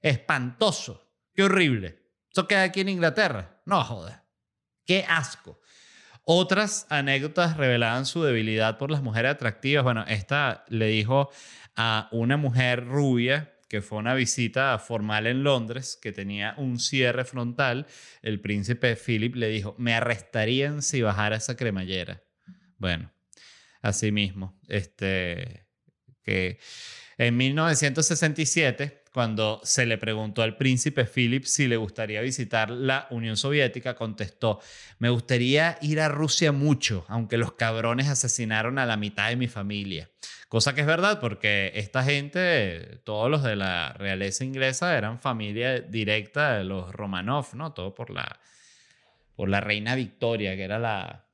Espantoso. 0.00 1.14
Qué 1.32 1.44
horrible. 1.44 2.10
¿Eso 2.28 2.48
queda 2.48 2.64
aquí 2.64 2.80
en 2.80 2.88
Inglaterra? 2.88 3.62
No, 3.66 3.84
joder. 3.84 4.21
Qué 4.86 5.04
asco. 5.08 5.60
Otras 6.24 6.86
anécdotas 6.88 7.56
revelaban 7.56 8.06
su 8.06 8.22
debilidad 8.22 8.78
por 8.78 8.90
las 8.90 9.02
mujeres 9.02 9.32
atractivas. 9.32 9.82
Bueno, 9.82 10.04
esta 10.06 10.64
le 10.68 10.86
dijo 10.86 11.30
a 11.74 12.08
una 12.12 12.36
mujer 12.36 12.86
rubia 12.86 13.52
que 13.68 13.80
fue 13.80 13.98
una 13.98 14.12
visita 14.12 14.78
formal 14.78 15.26
en 15.26 15.44
Londres, 15.44 15.98
que 16.00 16.12
tenía 16.12 16.54
un 16.58 16.78
cierre 16.78 17.24
frontal. 17.24 17.86
El 18.20 18.38
príncipe 18.38 18.96
Philip 18.96 19.34
le 19.34 19.48
dijo, 19.48 19.74
me 19.78 19.94
arrestarían 19.94 20.82
si 20.82 21.00
bajara 21.00 21.36
esa 21.36 21.56
cremallera. 21.56 22.22
Bueno, 22.76 23.10
así 23.80 24.12
mismo, 24.12 24.60
este, 24.68 25.66
que 26.22 26.58
en 27.16 27.34
1967 27.34 29.01
cuando 29.12 29.60
se 29.62 29.84
le 29.84 29.98
preguntó 29.98 30.42
al 30.42 30.56
príncipe 30.56 31.04
Philip 31.04 31.44
si 31.44 31.68
le 31.68 31.76
gustaría 31.76 32.20
visitar 32.22 32.70
la 32.70 33.06
Unión 33.10 33.36
Soviética, 33.36 33.94
contestó, 33.94 34.60
me 34.98 35.10
gustaría 35.10 35.76
ir 35.82 36.00
a 36.00 36.08
Rusia 36.08 36.50
mucho, 36.52 37.04
aunque 37.08 37.36
los 37.36 37.52
cabrones 37.52 38.08
asesinaron 38.08 38.78
a 38.78 38.86
la 38.86 38.96
mitad 38.96 39.28
de 39.28 39.36
mi 39.36 39.48
familia. 39.48 40.08
Cosa 40.48 40.74
que 40.74 40.82
es 40.82 40.86
verdad, 40.86 41.20
porque 41.20 41.72
esta 41.74 42.02
gente, 42.02 43.00
todos 43.04 43.30
los 43.30 43.42
de 43.42 43.56
la 43.56 43.92
realeza 43.94 44.44
inglesa, 44.44 44.96
eran 44.96 45.20
familia 45.20 45.80
directa 45.80 46.58
de 46.58 46.64
los 46.64 46.92
Romanov, 46.92 47.54
¿no? 47.54 47.72
Todo 47.72 47.94
por 47.94 48.10
la, 48.10 48.40
por 49.34 49.48
la 49.48 49.60
reina 49.60 49.94
Victoria, 49.94 50.56
que 50.56 50.64
era 50.64 50.78
la, 50.78 51.26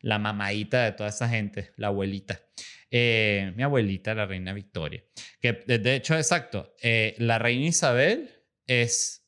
la 0.00 0.18
mamaita 0.18 0.84
de 0.84 0.92
toda 0.92 1.08
esa 1.08 1.28
gente, 1.28 1.72
la 1.76 1.88
abuelita. 1.88 2.40
Eh, 2.90 3.52
mi 3.56 3.62
abuelita, 3.62 4.14
la 4.14 4.26
reina 4.26 4.52
Victoria. 4.52 5.02
Que 5.40 5.52
de 5.66 5.96
hecho, 5.96 6.16
exacto, 6.16 6.74
eh, 6.80 7.14
la 7.18 7.38
reina 7.38 7.66
Isabel 7.66 8.30
es 8.66 9.26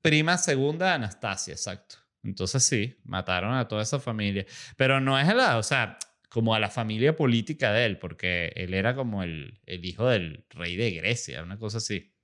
prima 0.00 0.38
segunda 0.38 0.86
de 0.86 0.92
Anastasia, 0.92 1.52
exacto. 1.52 1.96
Entonces 2.22 2.62
sí, 2.64 2.96
mataron 3.04 3.54
a 3.54 3.68
toda 3.68 3.82
esa 3.82 4.00
familia. 4.00 4.46
Pero 4.76 5.00
no 5.00 5.18
es 5.18 5.26
la, 5.34 5.58
o 5.58 5.62
sea, 5.62 5.98
como 6.28 6.54
a 6.54 6.60
la 6.60 6.70
familia 6.70 7.16
política 7.16 7.72
de 7.72 7.86
él, 7.86 7.98
porque 7.98 8.52
él 8.56 8.74
era 8.74 8.94
como 8.94 9.22
el, 9.22 9.60
el 9.66 9.84
hijo 9.84 10.08
del 10.08 10.44
rey 10.50 10.76
de 10.76 10.90
Grecia, 10.92 11.42
una 11.42 11.58
cosa 11.58 11.78
así. 11.78 12.14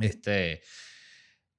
Este, 0.00 0.62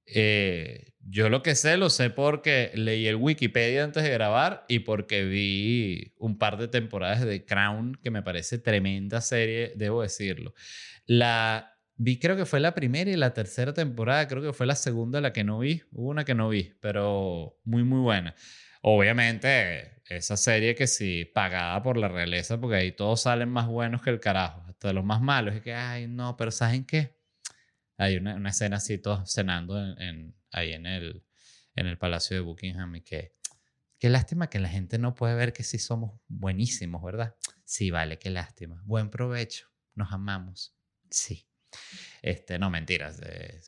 eh, 0.05 0.93
yo 1.05 1.29
lo 1.29 1.43
que 1.43 1.55
sé 1.55 1.77
lo 1.77 1.89
sé 1.89 2.10
porque 2.10 2.72
leí 2.75 3.07
el 3.07 3.15
Wikipedia 3.15 3.83
antes 3.83 4.03
de 4.03 4.10
grabar 4.10 4.65
y 4.67 4.79
porque 4.79 5.25
vi 5.25 6.13
un 6.17 6.38
par 6.38 6.57
de 6.57 6.67
temporadas 6.67 7.25
de 7.25 7.45
Crown, 7.45 8.00
que 8.01 8.12
me 8.12 8.22
parece 8.22 8.57
tremenda 8.57 9.22
serie, 9.22 9.74
debo 9.75 10.01
decirlo. 10.01 10.53
La 11.05 11.77
vi, 11.95 12.19
creo 12.19 12.36
que 12.38 12.45
fue 12.45 12.60
la 12.60 12.74
primera 12.74 13.12
y 13.12 13.15
la 13.15 13.33
tercera 13.33 13.74
temporada, 13.74 14.27
creo 14.27 14.41
que 14.41 14.53
fue 14.53 14.65
la 14.65 14.75
segunda 14.75 15.22
la 15.22 15.33
que 15.33 15.43
no 15.43 15.60
vi, 15.60 15.83
hubo 15.91 16.10
una 16.10 16.25
que 16.25 16.36
no 16.36 16.50
vi, 16.50 16.74
pero 16.79 17.60
muy, 17.65 17.83
muy 17.83 18.00
buena. 18.00 18.36
Obviamente, 18.81 20.01
esa 20.10 20.38
serie 20.38 20.75
que 20.75 20.88
sí, 20.88 21.25
pagada 21.25 21.81
por 21.83 21.98
la 21.98 22.07
realeza, 22.07 22.60
porque 22.60 22.77
ahí 22.77 22.91
todos 22.91 23.22
salen 23.22 23.50
más 23.50 23.67
buenos 23.67 24.01
que 24.01 24.10
el 24.10 24.19
carajo, 24.19 24.63
hasta 24.67 24.93
los 24.93 25.05
más 25.05 25.22
malos. 25.22 25.55
Es 25.55 25.62
que, 25.62 25.74
ay, 25.74 26.07
no, 26.07 26.36
pero 26.38 26.51
¿saben 26.51 26.86
qué? 26.86 27.15
Hay 27.97 28.17
una, 28.17 28.35
una 28.35 28.50
escena 28.50 28.77
así, 28.77 28.97
todos 28.97 29.31
cenando 29.31 29.79
en, 29.97 30.35
ahí 30.51 30.73
en 30.73 30.85
el, 30.85 31.23
en 31.75 31.88
el 31.88 31.97
Palacio 31.97 32.35
de 32.35 32.41
Buckingham 32.41 32.95
y 32.95 33.01
que, 33.01 33.35
qué 34.00 34.09
lástima 34.09 34.50
que 34.50 34.59
la 34.59 34.69
gente 34.69 34.97
no 34.97 35.15
puede 35.15 35.35
ver 35.35 35.53
que 35.53 35.63
sí 35.63 35.79
somos 35.79 36.19
buenísimos, 36.27 37.03
¿verdad? 37.03 37.35
Sí, 37.65 37.91
vale, 37.91 38.19
qué 38.19 38.29
lástima. 38.29 38.81
Buen 38.85 39.09
provecho, 39.09 39.67
nos 39.95 40.12
amamos. 40.12 40.75
Sí. 41.09 41.47
Este, 42.21 42.59
no, 42.59 42.69
mentiras. 42.69 43.19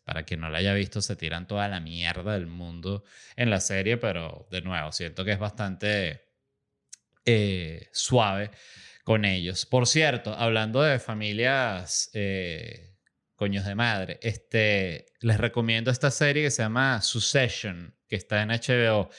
para 0.04 0.24
quien 0.24 0.40
no 0.42 0.50
la 0.50 0.60
haya 0.60 0.74
visto, 0.74 1.02
se 1.02 1.16
tiran 1.16 1.48
toda 1.48 1.68
la 1.68 1.80
mierda 1.80 2.34
del 2.34 2.48
mundo 2.48 3.04
en 3.36 3.50
la 3.50 3.60
serie, 3.60 3.98
pero 3.98 4.48
de 4.52 4.62
nuevo, 4.62 4.92
siento 4.92 5.26
que 5.26 5.32
es 5.32 5.40
bastante 5.40 6.22
eh, 7.26 7.90
suave 7.92 8.52
con 9.04 9.26
ellos. 9.26 9.66
Por 9.66 9.88
cierto, 9.88 10.34
hablando 10.34 10.82
de 10.82 11.00
familias 11.00 12.10
eh, 12.14 12.95
coños 13.36 13.66
de 13.66 13.76
madre. 13.76 14.20
Este, 14.22 15.06
les 15.22 15.38
recomiendo 15.38 15.92
esta 15.92 16.12
serie 16.12 16.44
que 16.44 16.52
se 16.52 16.64
llama 16.64 17.02
Succession, 17.02 17.96
que 18.08 18.16
está 18.16 18.42
en 18.42 18.50
HBO, 18.50 19.10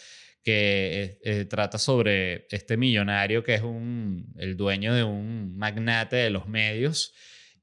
que 0.43 1.19
eh, 1.25 1.45
trata 1.47 1.77
sobre 1.77 2.47
este 2.51 2.77
millonario 2.77 3.43
que 3.43 3.55
es 3.55 3.63
un, 3.63 4.33
el 4.39 4.57
dueño 4.57 4.95
de 4.95 5.03
un 5.03 5.57
magnate 5.57 6.15
de 6.17 6.31
los 6.31 6.47
medios 6.47 7.15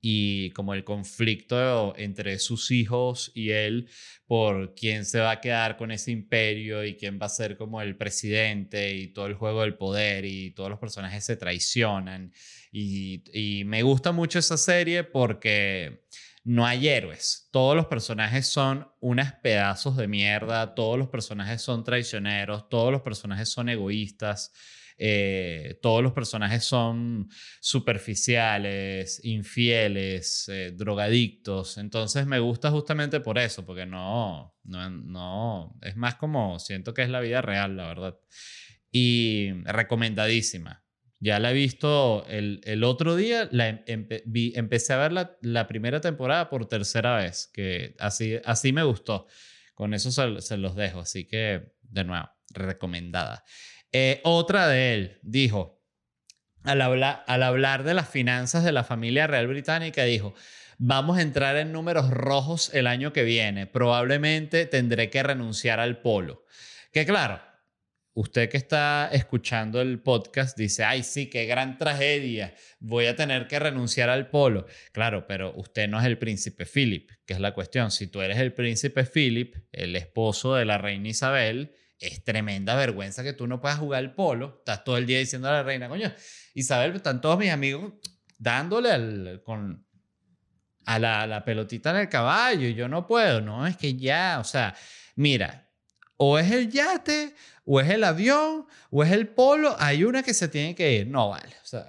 y 0.05 0.49
como 0.49 0.73
el 0.73 0.83
conflicto 0.83 1.93
entre 1.95 2.37
sus 2.39 2.71
hijos 2.71 3.31
y 3.33 3.51
él 3.51 3.87
por 4.27 4.75
quién 4.75 5.05
se 5.05 5.19
va 5.19 5.31
a 5.31 5.39
quedar 5.39 5.77
con 5.77 5.91
ese 5.91 6.11
imperio 6.11 6.83
y 6.83 6.97
quién 6.97 7.19
va 7.21 7.27
a 7.27 7.29
ser 7.29 7.55
como 7.55 7.81
el 7.81 7.95
presidente 7.95 8.93
y 8.93 9.07
todo 9.13 9.27
el 9.27 9.35
juego 9.35 9.61
del 9.61 9.75
poder 9.75 10.25
y 10.25 10.51
todos 10.51 10.69
los 10.69 10.79
personajes 10.79 11.23
se 11.23 11.37
traicionan. 11.37 12.33
Y, 12.69 13.23
y 13.33 13.63
me 13.63 13.81
gusta 13.81 14.11
mucho 14.11 14.39
esa 14.39 14.57
serie 14.57 15.05
porque 15.05 16.01
no 16.43 16.65
hay 16.65 16.87
héroes. 16.89 17.47
Todos 17.51 17.75
los 17.75 17.85
personajes 17.87 18.47
son 18.47 18.87
unos 18.99 19.31
pedazos 19.41 19.95
de 19.97 20.07
mierda, 20.07 20.75
todos 20.75 20.97
los 20.99 21.09
personajes 21.09 21.61
son 21.61 21.83
traicioneros, 21.83 22.69
todos 22.69 22.91
los 22.91 23.01
personajes 23.01 23.49
son 23.49 23.69
egoístas. 23.69 24.51
eh, 24.97 25.79
todos 25.81 26.03
los 26.03 26.13
personajes 26.13 26.63
son 26.65 27.27
superficiales, 27.59 29.19
infieles, 29.25 30.47
eh, 30.49 30.71
drogadictos. 30.75 31.77
Entonces 31.79 32.27
me 32.27 32.39
gusta 32.39 32.69
justamente 32.71 33.19
por 33.19 33.39
eso, 33.39 33.65
porque 33.65 33.85
no, 33.87 34.55
no, 34.63 34.89
no, 34.89 35.75
es 35.81 35.95
más 35.95 36.15
como 36.15 36.59
siento 36.59 36.93
que 36.93 37.01
es 37.03 37.09
la 37.09 37.21
vida 37.21 37.41
real, 37.41 37.75
la 37.75 37.87
verdad. 37.87 38.19
Y 38.91 39.51
recomendadísima. 39.65 40.82
Ya 41.23 41.39
la 41.39 41.51
he 41.51 41.53
visto 41.53 42.25
el, 42.27 42.59
el 42.65 42.83
otro 42.83 43.15
día, 43.15 43.47
la 43.49 43.69
em, 43.69 44.07
empecé 44.09 44.91
a 44.91 44.97
ver 44.97 45.13
la, 45.13 45.37
la, 45.41 45.69
primera 45.69 46.01
temporada 46.01 46.49
por 46.49 46.67
tercera 46.67 47.15
vez, 47.15 47.49
que 47.53 47.95
así, 47.97 48.41
así 48.43 48.73
me 48.73 48.83
gustó. 48.83 49.27
Con 49.73 49.93
eso 49.93 50.11
se, 50.11 50.57
los 50.57 50.75
dejo, 50.75 50.99
así 50.99 51.25
que 51.25 51.75
de 51.81 52.03
nuevo, 52.03 52.29
recomendada. 52.49 53.45
Eh, 53.93 54.19
otra 54.25 54.67
de 54.67 54.95
él 54.95 55.19
dijo, 55.21 55.81
al, 56.63 56.81
al 56.81 57.43
hablar 57.43 57.85
de 57.85 57.93
las 57.93 58.09
finanzas 58.09 58.65
de 58.65 58.73
la 58.73 58.83
familia 58.83 59.25
real 59.25 59.47
británica, 59.47 60.03
dijo, 60.03 60.33
vamos 60.77 61.19
a 61.19 61.21
entrar 61.21 61.55
en 61.55 61.71
números 61.71 62.09
rojos 62.09 62.69
el 62.73 62.85
año 62.85 63.13
que 63.13 63.23
viene, 63.23 63.65
probablemente 63.65 64.65
tendré 64.65 65.09
que 65.09 65.23
renunciar 65.23 65.79
al 65.79 66.01
polo. 66.01 66.43
Que 66.91 67.05
claro, 67.05 67.41
usted 68.13 68.49
que 68.49 68.57
está 68.57 69.09
escuchando 69.11 69.81
el 69.81 69.99
podcast 69.99 70.57
dice, 70.57 70.83
ay, 70.83 71.03
sí, 71.03 71.29
qué 71.29 71.45
gran 71.45 71.77
tragedia, 71.77 72.53
voy 72.79 73.07
a 73.07 73.15
tener 73.15 73.47
que 73.47 73.59
renunciar 73.59 74.09
al 74.09 74.29
polo. 74.29 74.65
Claro, 74.91 75.25
pero 75.27 75.53
usted 75.55 75.87
no 75.87 75.99
es 75.99 76.05
el 76.05 76.17
príncipe 76.17 76.65
Philip, 76.65 77.09
que 77.25 77.33
es 77.33 77.39
la 77.39 77.53
cuestión. 77.53 77.91
Si 77.91 78.07
tú 78.07 78.21
eres 78.21 78.37
el 78.37 78.53
príncipe 78.53 79.03
Philip, 79.03 79.55
el 79.71 79.95
esposo 79.95 80.55
de 80.55 80.65
la 80.65 80.77
reina 80.77 81.09
Isabel, 81.09 81.75
es 81.99 82.23
tremenda 82.23 82.75
vergüenza 82.75 83.23
que 83.23 83.33
tú 83.33 83.47
no 83.47 83.61
puedas 83.61 83.79
jugar 83.79 84.03
el 84.03 84.11
polo. 84.11 84.57
Estás 84.59 84.83
todo 84.83 84.97
el 84.97 85.05
día 85.05 85.19
diciendo 85.19 85.47
a 85.47 85.53
la 85.53 85.63
reina, 85.63 85.87
coño, 85.87 86.13
Isabel, 86.53 86.95
están 86.95 87.21
todos 87.21 87.39
mis 87.39 87.49
amigos 87.49 87.93
dándole 88.37 88.91
al, 88.91 89.41
con, 89.43 89.87
a 90.85 90.99
la, 90.99 91.25
la 91.25 91.45
pelotita 91.45 91.91
en 91.91 91.97
el 91.97 92.09
caballo 92.09 92.67
y 92.67 92.75
yo 92.75 92.87
no 92.87 93.07
puedo. 93.07 93.41
No, 93.41 93.65
es 93.65 93.77
que 93.77 93.95
ya, 93.95 94.37
o 94.39 94.43
sea, 94.43 94.75
mira, 95.15 95.62
o 96.25 96.39
es 96.39 96.51
el 96.51 96.71
yate, 96.71 97.35
o 97.65 97.81
es 97.81 97.89
el 97.89 98.03
avión, 98.03 98.65
o 98.89 99.03
es 99.03 99.11
el 99.11 99.27
polo, 99.27 99.75
hay 99.77 100.03
una 100.05 100.23
que 100.23 100.33
se 100.33 100.47
tiene 100.47 100.73
que 100.73 100.93
ir. 100.93 101.07
No 101.07 101.29
vale, 101.29 101.53
o 101.61 101.65
sea, 101.65 101.85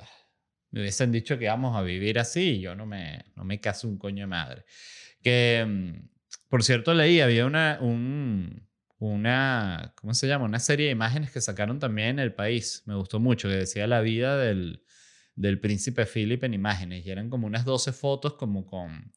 me 0.71 0.81
hubiesen 0.81 1.13
dicho 1.13 1.39
que 1.39 1.47
vamos 1.47 1.77
a 1.77 1.83
vivir 1.83 2.19
así 2.19 2.57
y 2.57 2.61
yo 2.61 2.75
no 2.75 2.85
me, 2.85 3.25
no 3.37 3.45
me 3.45 3.61
caso 3.61 3.87
un 3.87 3.97
coño 3.97 4.25
de 4.25 4.27
madre. 4.27 4.65
Que, 5.23 5.65
mm, 5.67 6.09
por 6.49 6.65
cierto, 6.65 6.95
leí, 6.95 7.21
había 7.21 7.47
una, 7.47 7.79
un, 7.81 8.69
una, 8.99 9.93
¿cómo 9.97 10.15
se 10.15 10.27
llama? 10.27 10.47
Una 10.47 10.59
serie 10.59 10.87
de 10.87 10.93
imágenes 10.93 11.31
que 11.31 11.41
sacaron 11.41 11.79
también 11.79 12.09
en 12.09 12.19
el 12.19 12.35
país. 12.35 12.83
Me 12.87 12.97
gustó 12.97 13.21
mucho, 13.21 13.49
que 13.49 13.55
decía 13.55 13.87
la 13.87 14.01
vida 14.01 14.37
del, 14.37 14.83
del 15.37 15.61
príncipe 15.61 16.07
Philip 16.07 16.43
en 16.43 16.55
imágenes. 16.55 17.07
Y 17.07 17.11
eran 17.11 17.31
como 17.31 17.47
unas 17.47 17.65
12 17.65 17.93
fotos 17.93 18.35
como 18.35 18.67
con 18.67 19.13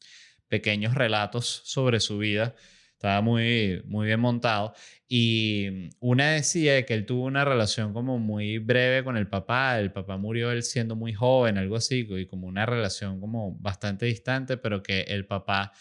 pequeños 0.47 0.93
relatos 0.93 1.61
sobre 1.65 1.99
su 1.99 2.19
vida. 2.19 2.55
Estaba 2.97 3.21
muy, 3.21 3.83
muy 3.85 4.07
bien 4.07 4.19
montado. 4.19 4.73
Y 5.07 5.89
una 5.99 6.31
decía 6.31 6.83
que 6.83 6.95
él 6.95 7.05
tuvo 7.05 7.25
una 7.25 7.45
relación 7.45 7.93
como 7.93 8.17
muy 8.17 8.57
breve 8.57 9.03
con 9.03 9.17
el 9.17 9.27
papá. 9.27 9.79
El 9.79 9.91
papá 9.91 10.17
murió 10.17 10.51
él 10.51 10.63
siendo 10.63 10.95
muy 10.95 11.13
joven, 11.13 11.59
algo 11.59 11.75
así, 11.75 12.07
y 12.09 12.25
como 12.25 12.47
una 12.47 12.65
relación 12.65 13.19
como 13.21 13.55
bastante 13.59 14.07
distante, 14.07 14.57
pero 14.57 14.81
que 14.81 15.01
el 15.01 15.27
papá 15.27 15.71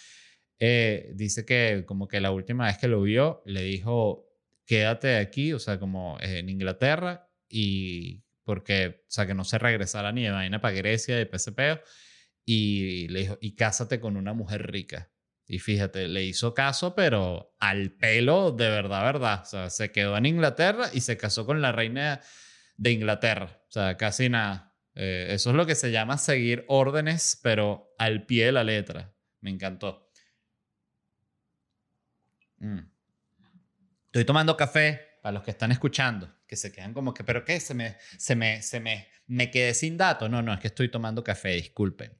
eh, 0.58 1.10
dice 1.14 1.46
que 1.46 1.84
como 1.86 2.06
que 2.06 2.20
la 2.20 2.32
última 2.32 2.66
vez 2.66 2.76
que 2.76 2.88
lo 2.88 3.00
vio, 3.00 3.42
le 3.46 3.62
dijo, 3.62 4.28
quédate 4.66 5.16
aquí, 5.16 5.54
o 5.54 5.58
sea, 5.58 5.78
como 5.78 6.18
en 6.20 6.50
Inglaterra, 6.50 7.30
y 7.48 8.24
porque, 8.44 9.04
o 9.08 9.10
sea, 9.10 9.26
que 9.26 9.34
no 9.34 9.44
se 9.44 9.58
regresara 9.58 10.12
ni 10.12 10.24
de 10.24 10.30
vaina 10.32 10.60
para 10.60 10.74
Grecia, 10.74 11.16
de 11.16 11.24
PSP, 11.26 11.82
y 12.44 13.08
le 13.08 13.20
dijo, 13.20 13.38
y 13.40 13.54
cásate 13.56 14.00
con 14.00 14.16
una 14.18 14.34
mujer 14.34 14.70
rica. 14.70 15.10
Y 15.48 15.60
fíjate, 15.60 16.08
le 16.08 16.24
hizo 16.24 16.54
caso, 16.54 16.94
pero 16.94 17.54
al 17.60 17.92
pelo, 17.92 18.50
de 18.50 18.68
verdad, 18.68 19.04
verdad. 19.04 19.42
O 19.42 19.44
sea, 19.44 19.70
se 19.70 19.92
quedó 19.92 20.16
en 20.16 20.26
Inglaterra 20.26 20.90
y 20.92 21.00
se 21.00 21.16
casó 21.16 21.46
con 21.46 21.62
la 21.62 21.70
reina 21.72 22.20
de 22.76 22.90
Inglaterra. 22.90 23.62
O 23.68 23.72
sea, 23.72 23.96
casi 23.96 24.28
nada. 24.28 24.74
Eh, 24.94 25.28
eso 25.30 25.50
es 25.50 25.56
lo 25.56 25.66
que 25.66 25.76
se 25.76 25.92
llama 25.92 26.18
seguir 26.18 26.64
órdenes, 26.66 27.38
pero 27.42 27.94
al 27.98 28.26
pie 28.26 28.46
de 28.46 28.52
la 28.52 28.64
letra. 28.64 29.14
Me 29.40 29.50
encantó. 29.50 30.10
Mm. 32.58 32.80
Estoy 34.06 34.24
tomando 34.24 34.56
café 34.56 35.18
para 35.22 35.34
los 35.34 35.42
que 35.42 35.50
están 35.50 35.70
escuchando, 35.70 36.34
que 36.46 36.56
se 36.56 36.72
quedan 36.72 36.94
como 36.94 37.12
que, 37.12 37.22
¿pero 37.22 37.44
qué? 37.44 37.60
Se 37.60 37.74
me, 37.74 37.96
se 38.18 38.34
me, 38.34 38.62
se 38.62 38.80
me, 38.80 39.08
me 39.26 39.50
quedé 39.50 39.74
sin 39.74 39.96
datos. 39.96 40.28
No, 40.28 40.42
no, 40.42 40.54
es 40.54 40.58
que 40.58 40.68
estoy 40.68 40.88
tomando 40.88 41.22
café, 41.22 41.50
disculpen. 41.50 42.16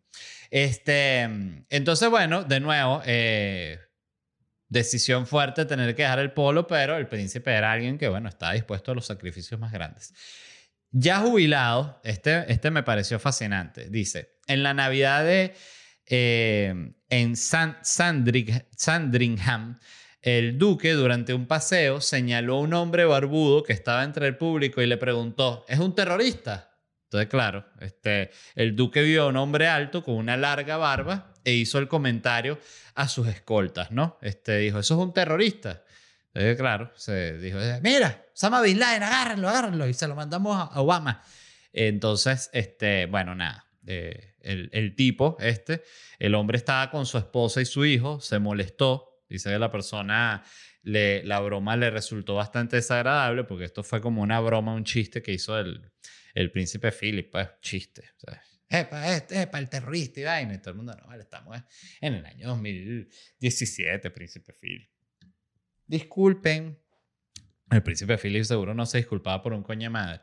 Este, 0.51 1.23
entonces, 1.71 2.09
bueno, 2.09 2.45
de 2.45 2.61
nuevo, 2.61 3.03
eh, 3.05 3.79
decisión 4.69 5.27
fuerte 5.27 5.65
tener 5.65 5.95
que 5.95 6.03
dejar 6.03 6.19
el 6.19 6.33
polo, 6.33 6.67
pero 6.67 6.97
el 6.97 7.09
príncipe 7.09 7.53
era 7.53 7.73
alguien 7.73 7.99
que, 7.99 8.09
bueno, 8.09 8.29
estaba 8.29 8.53
dispuesto 8.53 8.93
a 8.93 8.95
los 8.95 9.07
sacrificios 9.07 9.61
más 9.61 9.73
grandes. 9.73 10.13
Ya 10.91 11.21
jubilado, 11.21 12.01
este, 12.05 12.51
este 12.53 12.71
me 12.71 12.83
pareció 12.83 13.19
fascinante. 13.19 13.89
Dice, 13.91 14.39
en 14.47 14.63
la 14.63 14.75
Navidad 14.75 15.25
de 15.25 15.55
eh, 16.07 16.93
en 17.09 17.37
Sandringham, 17.37 19.79
el 20.23 20.59
duque, 20.59 20.93
durante 20.93 21.35
un 21.35 21.47
paseo, 21.47 22.01
señaló 22.01 22.57
a 22.57 22.61
un 22.61 22.75
hombre 22.75 23.05
barbudo 23.05 23.63
que 23.63 23.73
estaba 23.73 24.03
entre 24.05 24.27
el 24.27 24.37
público 24.37 24.83
y 24.83 24.87
le 24.87 24.97
preguntó, 24.97 25.65
¿es 25.69 25.79
un 25.79 25.95
terrorista? 25.95 26.76
Entonces, 27.07 27.29
claro, 27.29 27.65
este, 27.81 28.31
el 28.57 28.75
duque 28.75 29.03
vio 29.03 29.23
a 29.23 29.27
un 29.29 29.37
hombre 29.37 29.69
alto 29.69 30.03
con 30.03 30.17
una 30.17 30.37
larga 30.37 30.77
barba 30.77 31.33
e 31.45 31.53
hizo 31.53 31.79
el 31.79 31.87
comentario 31.87 32.59
a 32.95 33.07
sus 33.09 33.29
escoltas, 33.29 33.93
¿no? 33.93 34.19
Este, 34.23 34.59
dijo, 34.59 34.81
¿eso 34.81 34.95
es 34.95 35.01
un 35.01 35.15
terrorista? 35.15 35.85
Entonces, 36.35 36.57
claro, 36.57 36.93
se 36.97 37.39
dijo, 37.39 37.59
mira, 37.81 38.27
Osama 38.35 38.61
Bin 38.61 38.81
Laden, 38.81 39.05
agárrenlo, 39.05 39.49
agárrenlo, 39.49 39.89
y 39.89 39.95
se 39.95 40.09
lo 40.09 40.17
mandamos 40.17 40.57
a 40.57 40.81
Obama. 40.81 41.23
Entonces, 41.73 42.51
este, 42.53 43.07
bueno, 43.07 43.35
nada, 43.35 43.67
eh, 43.87 44.35
el, 44.41 44.69
el 44.73 44.97
tipo, 44.97 45.37
este, 45.39 45.85
el 46.19 46.35
hombre 46.35 46.59
estaba 46.59 46.91
con 46.91 47.07
su 47.07 47.19
esposa 47.19 47.61
y 47.61 47.67
su 47.67 47.85
hijo, 47.85 48.21
se 48.21 48.39
molestó, 48.41 49.17
Dice 49.29 49.51
que 49.51 49.59
la 49.59 49.71
persona, 49.71 50.45
le, 50.83 51.25
la 51.25 51.41
broma 51.41 51.77
le 51.77 51.91
resultó 51.91 52.37
bastante 52.37 52.77
desagradable 52.77 53.45
porque 53.45 53.65
esto 53.65 53.83
fue 53.83 54.01
como 54.01 54.23
una 54.23 54.41
broma, 54.41 54.75
un 54.75 54.85
chiste 54.85 55.23
que 55.23 55.33
hizo 55.33 55.59
el, 55.59 55.91
el 56.37 56.51
príncipe 56.53 56.93
Philip, 56.93 57.31
pues, 57.33 57.49
chiste. 57.63 58.11
Epa, 58.69 59.17
este, 59.17 59.43
epa, 59.43 59.59
el 59.59 59.71
terrorista 59.71 60.21
y 60.21 60.25
vaina. 60.25 60.55
Y 60.55 60.59
todo 60.59 60.73
el 60.73 60.77
mundo, 60.77 60.95
no, 60.95 61.07
vale, 61.09 61.23
estamos 61.23 61.57
en 61.99 62.15
el 62.15 62.27
año 62.27 62.49
2017, 62.49 64.11
príncipe 64.11 64.53
Philip. 64.53 64.91
Disculpen. 65.87 66.79
El 67.71 67.83
príncipe 67.83 68.19
Philip 68.19 68.45
seguro 68.45 68.75
no 68.75 68.85
se 68.85 68.99
disculpaba 68.99 69.43
por 69.43 69.55
un 69.55 69.63
coño 69.63 69.91
madre. 69.91 70.21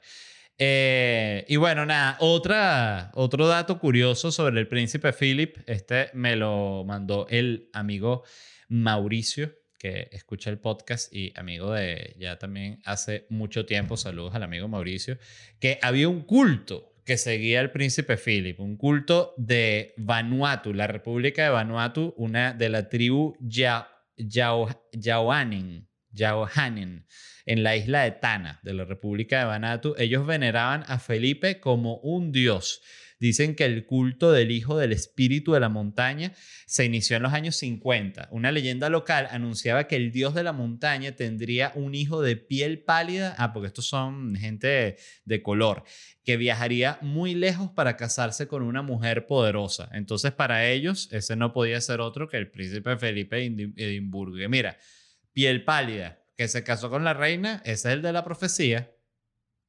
Eh, 0.59 1.45
y 1.47 1.55
bueno, 1.55 1.83
nada, 1.83 2.15
otra, 2.19 3.09
otro 3.15 3.47
dato 3.47 3.79
curioso 3.79 4.31
sobre 4.31 4.59
el 4.59 4.67
príncipe 4.67 5.13
Philip, 5.13 5.57
este 5.65 6.11
me 6.13 6.35
lo 6.35 6.83
mandó 6.85 7.25
el 7.27 7.71
amigo 7.73 8.23
Mauricio, 8.69 9.51
que 9.83 10.07
escucha 10.13 10.49
el 10.49 10.59
podcast 10.59 11.13
y 11.13 11.33
amigo 11.35 11.73
de 11.73 12.15
ya 12.17 12.39
también 12.39 12.79
hace 12.85 13.25
mucho 13.27 13.65
tiempo, 13.65 13.97
saludos 13.97 14.33
al 14.33 14.43
amigo 14.43 14.69
Mauricio, 14.69 15.17
que 15.59 15.77
había 15.81 16.07
un 16.07 16.21
culto 16.21 16.95
que 17.03 17.17
seguía 17.17 17.59
al 17.59 17.71
príncipe 17.71 18.15
Philip, 18.15 18.61
un 18.61 18.77
culto 18.77 19.33
de 19.35 19.93
Vanuatu, 19.97 20.73
la 20.73 20.87
República 20.87 21.43
de 21.43 21.49
Vanuatu, 21.49 22.13
una 22.15 22.53
de 22.53 22.69
la 22.69 22.87
tribu 22.87 23.35
ya, 23.41 23.89
Yaohanen, 24.15 25.89
en 27.45 27.63
la 27.63 27.75
isla 27.75 28.03
de 28.03 28.11
Tana, 28.11 28.61
de 28.63 28.73
la 28.73 28.85
República 28.85 29.39
de 29.39 29.45
Vanuatu. 29.45 29.95
Ellos 29.97 30.25
veneraban 30.25 30.85
a 30.87 30.97
Felipe 30.97 31.59
como 31.59 31.97
un 31.97 32.31
dios 32.31 32.81
Dicen 33.23 33.55
que 33.55 33.63
el 33.63 33.85
culto 33.85 34.33
del 34.33 34.51
hijo 34.51 34.77
del 34.77 34.91
espíritu 34.91 35.53
de 35.53 35.61
la 35.61 35.69
montaña 35.69 36.33
se 36.65 36.83
inició 36.83 37.15
en 37.15 37.23
los 37.23 37.31
años 37.31 37.55
50. 37.55 38.27
Una 38.31 38.51
leyenda 38.51 38.89
local 38.89 39.29
anunciaba 39.31 39.87
que 39.87 39.95
el 39.95 40.11
dios 40.11 40.33
de 40.33 40.43
la 40.43 40.51
montaña 40.51 41.13
tendría 41.13 41.71
un 41.75 41.95
hijo 41.95 42.21
de 42.21 42.35
piel 42.35 42.83
pálida, 42.83 43.33
ah, 43.37 43.53
porque 43.53 43.67
estos 43.67 43.85
son 43.87 44.35
gente 44.35 44.97
de, 45.23 45.41
color, 45.41 45.85
que 46.25 46.35
viajaría 46.35 46.97
muy 47.01 47.33
lejos 47.33 47.71
para 47.71 47.95
casarse 47.95 48.49
con 48.49 48.61
una 48.61 48.81
mujer 48.81 49.25
poderosa. 49.25 49.89
Entonces, 49.93 50.33
para 50.33 50.67
ellos, 50.67 51.07
ese 51.13 51.37
no 51.37 51.53
podía 51.53 51.79
ser 51.79 52.01
otro 52.01 52.27
que 52.27 52.35
el 52.35 52.51
príncipe 52.51 52.97
Felipe 52.97 53.37
de 53.37 53.71
Edimburgo. 53.77 54.35
Mira, 54.49 54.77
piel 55.31 55.63
pálida, 55.63 56.19
que 56.35 56.49
se 56.49 56.65
casó 56.65 56.89
con 56.89 57.05
la 57.05 57.13
reina, 57.13 57.61
ese 57.63 57.87
es 57.87 57.93
el 57.93 58.01
de 58.01 58.11
la 58.11 58.25
profecía 58.25 58.92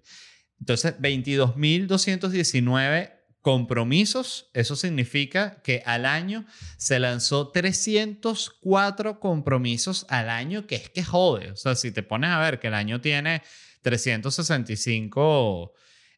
entonces, 0.60 0.98
22.219 0.98 3.12
compromisos. 3.42 4.50
Eso 4.54 4.76
significa 4.76 5.62
que 5.62 5.84
al 5.86 6.08
año 6.08 6.48
se 6.78 7.00
lanzó 7.00 7.50
304 7.50 9.20
compromisos 9.20 10.08
al 10.10 10.32
año, 10.32 10.66
que 10.66 10.74
es 10.76 10.90
que 10.90 11.04
jode. 11.04 11.52
O 11.52 11.56
sea, 11.56 11.76
si 11.76 11.92
te 11.92 12.02
pones 12.02 12.32
a 12.32 12.40
ver 12.40 12.60
que 12.60 12.66
el 12.68 12.74
año 12.74 13.00
tiene 13.00 13.44
365 13.84 15.74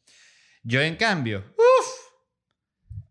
Yo, 0.64 0.82
en 0.82 0.96
cambio, 0.96 1.44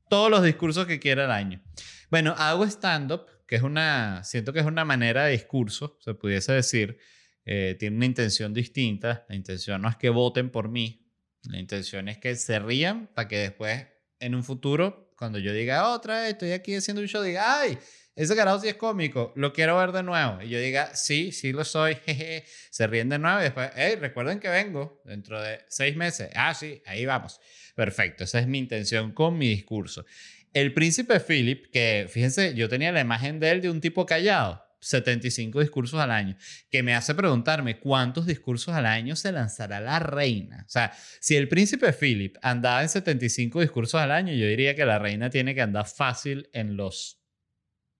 todos 0.09 0.31
los 0.31 0.43
discursos 0.43 0.87
que 0.87 0.99
quiera 0.99 1.27
al 1.27 1.31
año. 1.31 1.63
Bueno, 2.11 2.35
hago 2.39 2.65
stand-up, 2.65 3.27
que 3.47 3.57
es 3.57 3.63
una, 3.63 4.25
siento 4.25 4.53
que 4.55 4.61
es 4.61 4.67
una 4.67 4.87
manera 4.87 5.25
de 5.25 5.33
discurso, 5.33 5.99
se 6.01 6.15
pudiese 6.15 6.53
decir, 6.53 6.99
eh, 7.45 7.77
tiene 7.79 7.97
una 7.97 8.07
intención 8.07 8.55
distinta. 8.55 9.27
La 9.29 9.35
intención 9.35 9.83
no 9.83 9.91
es 9.91 9.97
que 9.97 10.09
voten 10.09 10.49
por 10.51 10.71
mí, 10.71 11.11
la 11.45 11.59
intención 11.59 12.09
es 12.09 12.19
que 12.19 12.35
se 12.37 12.59
rían 12.59 13.09
para 13.15 13.29
que 13.29 13.39
después, 13.39 13.87
en 14.19 14.35
un 14.35 14.45
futuro, 14.45 15.12
cuando 15.23 15.39
yo 15.39 15.53
diga 15.53 15.91
otra 15.91 16.23
vez, 16.23 16.31
estoy 16.31 16.51
aquí 16.51 16.75
haciendo 16.75 17.01
un 17.01 17.07
show, 17.07 17.23
diga, 17.23 17.61
ay, 17.61 17.79
ese 18.17 18.35
carajo 18.35 18.59
sí 18.59 18.67
es 18.67 18.75
cómico, 18.75 19.33
lo 19.37 19.53
quiero 19.53 19.79
ver 19.79 19.93
de 19.93 20.03
nuevo. 20.03 20.43
Y 20.43 20.49
yo 20.49 20.59
diga, 20.59 20.97
sí, 20.97 21.31
sí 21.31 21.53
lo 21.53 21.65
soy, 21.65 21.95
jeje. 22.07 22.45
Se 22.71 22.89
ríen 22.89 23.09
de 23.09 23.21
nuevo 23.21 23.39
y 23.39 23.45
después, 23.45 23.71
hey, 23.77 23.95
recuerden 24.01 24.41
que 24.41 24.49
vengo 24.49 25.01
dentro 25.05 25.41
de 25.41 25.61
seis 25.69 25.95
meses. 25.95 26.29
Ah, 26.35 26.53
sí, 26.55 26.83
ahí 26.87 27.07
vamos. 27.07 27.39
Perfecto, 27.77 28.25
esa 28.25 28.41
es 28.41 28.49
mi 28.49 28.59
intención 28.59 29.13
con 29.13 29.39
mi 29.39 29.49
discurso. 29.49 30.05
El 30.53 30.75
príncipe 30.75 31.21
Philip, 31.21 31.71
que 31.71 32.09
fíjense, 32.11 32.55
yo 32.55 32.69
tenía 32.69 32.91
la 32.91 33.01
imagen 33.01 33.39
de 33.39 33.53
él 33.53 33.61
de 33.61 33.71
un 33.71 33.81
tipo 33.81 34.07
callado, 34.07 34.61
75 34.83 35.61
discursos 35.61 36.01
al 36.01 36.11
año, 36.11 36.37
que 36.69 36.83
me 36.83 36.95
hace 36.95 37.15
preguntarme 37.15 37.79
cuántos 37.79 38.27
discursos 38.27 38.75
al 38.75 38.85
año 38.85 39.15
se 39.17 39.33
lanzará 39.33 39.81
la 39.81 40.01
reina. 40.01 40.65
O 40.67 40.69
sea, 40.69 40.93
si 41.21 41.37
el 41.37 41.49
príncipe 41.49 41.93
Philip 41.93 42.37
andaba 42.43 42.83
en 42.83 42.89
75 42.89 43.61
discursos 43.61 44.01
al 44.01 44.11
año, 44.11 44.35
yo 44.35 44.47
diría 44.47 44.75
que 44.75 44.85
la 44.85 44.99
reina 44.99 45.31
tiene 45.31 45.55
que 45.55 45.63
andar 45.63 45.87
fácil 45.87 46.51
en 46.53 46.77
los 46.77 47.23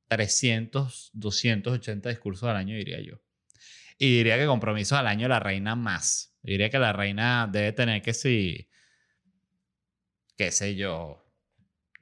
300, 0.09 1.11
280 1.15 2.09
discursos 2.09 2.49
al 2.49 2.57
año, 2.57 2.75
diría 2.75 3.01
yo. 3.01 3.23
Y 3.97 4.17
diría 4.17 4.37
que 4.37 4.47
compromisos 4.47 4.99
al 4.99 5.07
año 5.07 5.29
la 5.29 5.41
reina 5.41 5.77
más. 5.77 6.37
diría 6.43 6.69
que 6.69 6.81
la 6.81 6.93
reina 6.93 7.49
debe 7.51 7.73
tener 7.73 8.03
que 8.03 8.13
si 8.13 8.69
qué 10.37 10.51
sé 10.51 10.75
yo. 10.75 11.22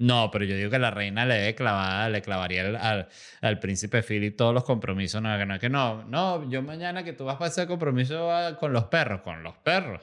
No, 0.00 0.30
pero 0.30 0.46
yo 0.46 0.56
digo 0.56 0.70
que 0.70 0.78
la 0.78 0.90
reina 0.90 1.26
le 1.26 1.34
debe 1.34 2.10
le 2.10 2.22
clavaría 2.22 2.62
al, 2.62 3.08
al, 3.42 3.58
príncipe 3.58 4.02
Philip 4.02 4.34
todos 4.34 4.54
los 4.54 4.64
compromisos. 4.64 5.20
No, 5.20 5.44
no, 5.44 5.58
que 5.58 5.68
no, 5.68 6.04
no, 6.04 6.48
yo 6.48 6.62
mañana 6.62 7.04
que 7.04 7.12
tú 7.12 7.26
vas 7.26 7.38
a 7.38 7.44
hacer 7.44 7.68
compromiso 7.68 8.30
con 8.58 8.72
los 8.72 8.84
perros, 8.84 9.20
con 9.20 9.42
los 9.42 9.58
perros. 9.58 10.00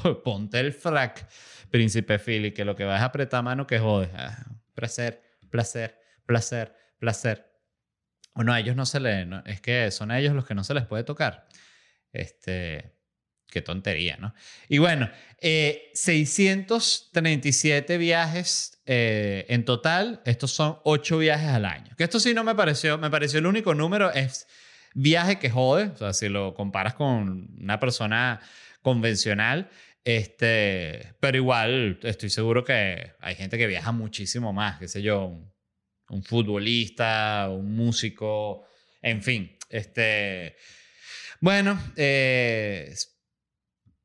Pues 0.00 0.18
ponte 0.18 0.60
el 0.60 0.72
frac, 0.72 1.26
príncipe 1.72 2.20
Philip, 2.20 2.54
que 2.54 2.64
lo 2.64 2.76
que 2.76 2.84
vas 2.84 3.02
a 3.02 3.06
apretar 3.06 3.42
mano 3.42 3.66
que 3.66 3.80
jode. 3.80 4.08
Ah, 4.14 4.46
placer, 4.74 5.20
placer, 5.50 5.98
placer, 6.24 6.72
placer. 7.00 7.50
Bueno, 8.32 8.52
a 8.52 8.60
ellos 8.60 8.76
no 8.76 8.86
se 8.86 9.00
le, 9.00 9.28
es 9.46 9.60
que 9.60 9.90
son 9.90 10.12
a 10.12 10.20
ellos 10.20 10.34
los 10.34 10.46
que 10.46 10.54
no 10.54 10.62
se 10.62 10.74
les 10.74 10.86
puede 10.86 11.02
tocar. 11.02 11.48
Este, 12.12 12.99
Qué 13.50 13.62
tontería, 13.62 14.16
¿no? 14.18 14.34
Y 14.68 14.78
bueno, 14.78 15.10
637 15.40 17.94
eh, 17.94 17.98
viajes 17.98 18.80
eh, 18.86 19.46
en 19.48 19.64
total. 19.64 20.22
Estos 20.24 20.52
son 20.52 20.78
8 20.84 21.18
viajes 21.18 21.48
al 21.48 21.64
año. 21.64 21.96
Que 21.96 22.04
esto 22.04 22.20
sí 22.20 22.32
no 22.34 22.44
me 22.44 22.54
pareció, 22.54 22.98
me 22.98 23.10
pareció 23.10 23.40
el 23.40 23.46
único 23.46 23.74
número, 23.74 24.12
es 24.12 24.46
viaje 24.94 25.38
que 25.38 25.50
jode. 25.50 25.86
O 25.86 25.96
sea, 25.96 26.12
si 26.12 26.28
lo 26.28 26.54
comparas 26.54 26.94
con 26.94 27.48
una 27.60 27.80
persona 27.80 28.40
convencional, 28.82 29.70
Este, 30.02 31.12
pero 31.20 31.36
igual 31.36 31.98
estoy 32.02 32.30
seguro 32.30 32.64
que 32.64 33.12
hay 33.20 33.34
gente 33.34 33.58
que 33.58 33.66
viaja 33.66 33.92
muchísimo 33.92 34.50
más, 34.52 34.78
qué 34.78 34.88
sé 34.88 35.02
yo, 35.02 35.26
un, 35.26 35.52
un 36.08 36.22
futbolista, 36.22 37.48
un 37.50 37.76
músico, 37.76 38.64
en 39.02 39.22
fin. 39.22 39.58
Este, 39.68 40.56
bueno, 41.40 41.78
eh, 41.96 42.94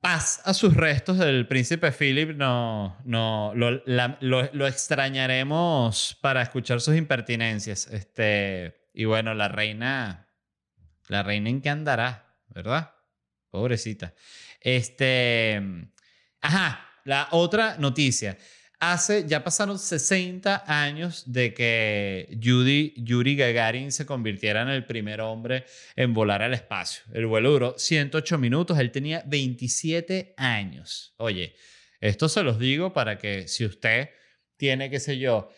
paz 0.05 0.39
a 0.43 0.53
sus 0.53 0.75
restos 0.75 1.17
del 1.17 1.47
príncipe 1.47 1.91
Philip. 1.91 2.35
No, 2.35 2.95
no, 3.05 3.53
lo, 3.55 3.81
lo, 3.87 4.67
extrañaremos 4.67 6.15
para 6.21 6.43
escuchar 6.43 6.79
sus 6.79 6.95
impertinencias. 6.95 7.87
Este, 7.87 8.89
y 8.93 9.05
bueno, 9.05 9.33
la 9.33 9.47
reina, 9.47 10.27
la 11.07 11.23
reina 11.23 11.49
en 11.49 11.59
qué 11.59 11.71
andará, 11.71 12.37
¿verdad? 12.49 12.93
Pobrecita. 13.49 14.13
Este, 14.61 15.59
ajá, 16.39 16.87
la 17.03 17.29
otra 17.31 17.77
noticia. 17.79 18.37
Hace, 18.87 19.27
ya 19.27 19.43
pasaron 19.43 19.79
60 19.79 20.63
años 20.67 21.23
de 21.25 21.55
que 21.55 22.29
Yuri, 22.37 23.35
Gagarin 23.35 23.91
se 23.91 24.05
convirtiera 24.05 24.61
en 24.61 24.67
el 24.67 24.85
primer 24.85 25.21
hombre 25.21 25.65
en 25.95 26.13
volar 26.13 26.43
al 26.43 26.53
espacio. 26.53 27.03
El 27.11 27.25
vuelo 27.25 27.49
duró 27.49 27.79
108 27.79 28.37
minutos, 28.37 28.77
él 28.77 28.91
tenía 28.91 29.23
27 29.25 30.35
años. 30.37 31.15
Oye, 31.17 31.55
esto 31.99 32.29
se 32.29 32.43
los 32.43 32.59
digo 32.59 32.93
para 32.93 33.17
que 33.17 33.47
si 33.47 33.65
usted 33.65 34.11
tiene, 34.55 34.91
qué 34.91 34.99
sé 34.99 35.17
yo, 35.17 35.49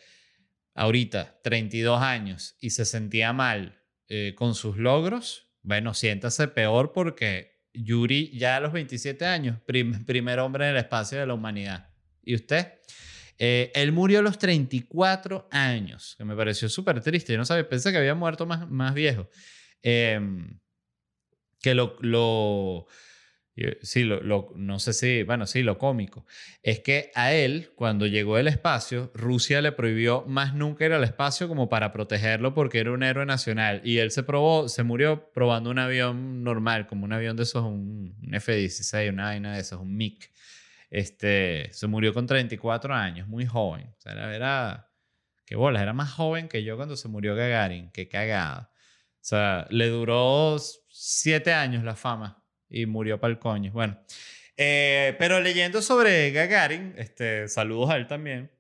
ahorita 0.74 1.42
32 1.44 2.02
años 2.02 2.56
y 2.62 2.70
se 2.70 2.86
sentía 2.86 3.34
mal 3.34 3.84
eh, 4.08 4.36
con 4.38 4.56
sus 4.56 4.78
logros, 4.78 5.50
bueno, 5.64 5.94
siéntase 5.94 6.48
peor 6.48 6.94
porque 6.94 7.68
Yuri 7.74 8.32
ya 8.38 8.56
a 8.56 8.62
los 8.62 8.72
27 8.72 9.26
años, 9.26 9.60
primer 9.66 10.40
hombre 10.40 10.64
en 10.64 10.72
el 10.72 10.78
espacio 10.78 11.20
de 11.20 11.28
la 11.28 11.34
humanidad. 11.34 11.90
¿Y 12.24 12.34
usted? 12.34 12.78
Eh, 13.38 13.72
él 13.76 13.92
murió 13.92 14.20
a 14.20 14.22
los 14.22 14.38
34 14.38 15.48
años, 15.52 16.16
que 16.18 16.26
me 16.26 16.36
pareció 16.36 16.70
súper 16.70 17.02
triste. 17.02 17.34
Yo 17.34 17.38
no 17.38 17.46
sabía, 17.46 17.68
pensé 17.68 17.92
que 17.92 17.98
había 17.98 18.16
muerto 18.16 18.46
más, 18.46 18.70
más 18.70 18.94
viejo. 18.94 19.30
Em, 19.82 20.60
que 21.62 21.74
lo, 21.76 21.98
lo 22.02 22.88
sí, 23.82 24.04
lo, 24.04 24.52
no 24.56 24.80
sé 24.80 24.94
si, 24.94 25.24
bueno, 25.24 25.48
sí, 25.48 25.64
lo 25.64 25.78
cómico, 25.78 26.26
es 26.62 26.80
que 26.80 27.12
a 27.16 27.34
él, 27.34 27.72
cuando 27.76 28.06
llegó 28.06 28.38
el 28.38 28.48
espacio, 28.48 29.12
Rusia 29.16 29.62
le 29.62 29.72
prohibió 29.72 30.24
más 30.28 30.54
nunca 30.54 30.86
ir 30.86 30.94
al 30.94 31.04
espacio 31.04 31.48
como 31.48 31.70
para 31.70 31.92
protegerlo 31.92 32.54
porque 32.54 32.80
era 32.80 32.92
un 32.92 33.04
héroe 33.04 33.26
nacional. 33.26 33.82
Y 33.84 33.98
él 33.98 34.12
se 34.12 34.24
probó, 34.24 34.70
se 34.70 34.84
murió 34.84 35.32
probando 35.34 35.72
un 35.72 35.80
avión 35.80 36.44
normal, 36.44 36.88
como 36.88 37.06
un 37.06 37.14
avión 37.14 37.36
de 37.36 37.44
esos, 37.44 37.64
un 37.64 38.16
F-16, 38.32 39.12
una 39.12 39.26
vaina 39.26 39.56
de 39.56 39.62
esos, 39.62 39.80
un 39.82 39.96
MiG. 39.96 40.30
Este, 40.90 41.70
se 41.74 41.88
murió 41.88 42.14
con 42.14 42.28
34 42.28 42.94
años, 42.94 43.28
muy 43.28 43.46
joven. 43.46 43.94
O 43.98 44.02
sea, 44.02 44.34
era, 44.34 44.92
qué 45.46 45.56
bolas, 45.56 45.82
era 45.82 45.94
más 45.94 46.12
joven 46.12 46.48
que 46.48 46.64
yo 46.64 46.78
cuando 46.78 46.96
se 46.96 47.08
murió 47.08 47.36
Gagarin, 47.36 47.92
qué 47.92 48.08
cagada. 48.08 48.72
O 49.16 49.26
sea, 49.28 49.68
le 49.70 49.90
duró 49.90 50.58
siete 50.88 51.54
años 51.54 51.84
la 51.84 51.96
fama 51.96 52.44
y 52.70 52.86
murió 52.86 53.20
para 53.20 53.32
el 53.32 53.40
coño. 53.40 53.72
Bueno, 53.72 54.00
eh, 54.56 55.16
pero 55.20 55.42
leyendo 55.42 55.82
sobre 55.82 56.32
Gagarin, 56.32 56.94
este, 56.98 57.48
saludos 57.48 57.90
a 57.90 57.98
él 57.98 58.08
también. 58.08 58.52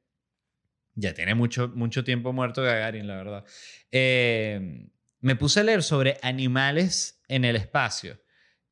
Ya 0.95 1.13
tiene 1.13 1.35
mucho, 1.35 1.69
mucho 1.69 2.03
tiempo 2.03 2.33
muerto 2.33 2.63
Gagarin, 2.63 3.07
la 3.07 3.15
verdad. 3.15 3.45
Eh, 3.91 4.89
me 5.19 5.35
puse 5.35 5.61
a 5.61 5.63
leer 5.63 5.83
sobre 5.83 6.17
animales 6.21 7.21
en 7.27 7.45
el 7.45 7.55
espacio, 7.55 8.19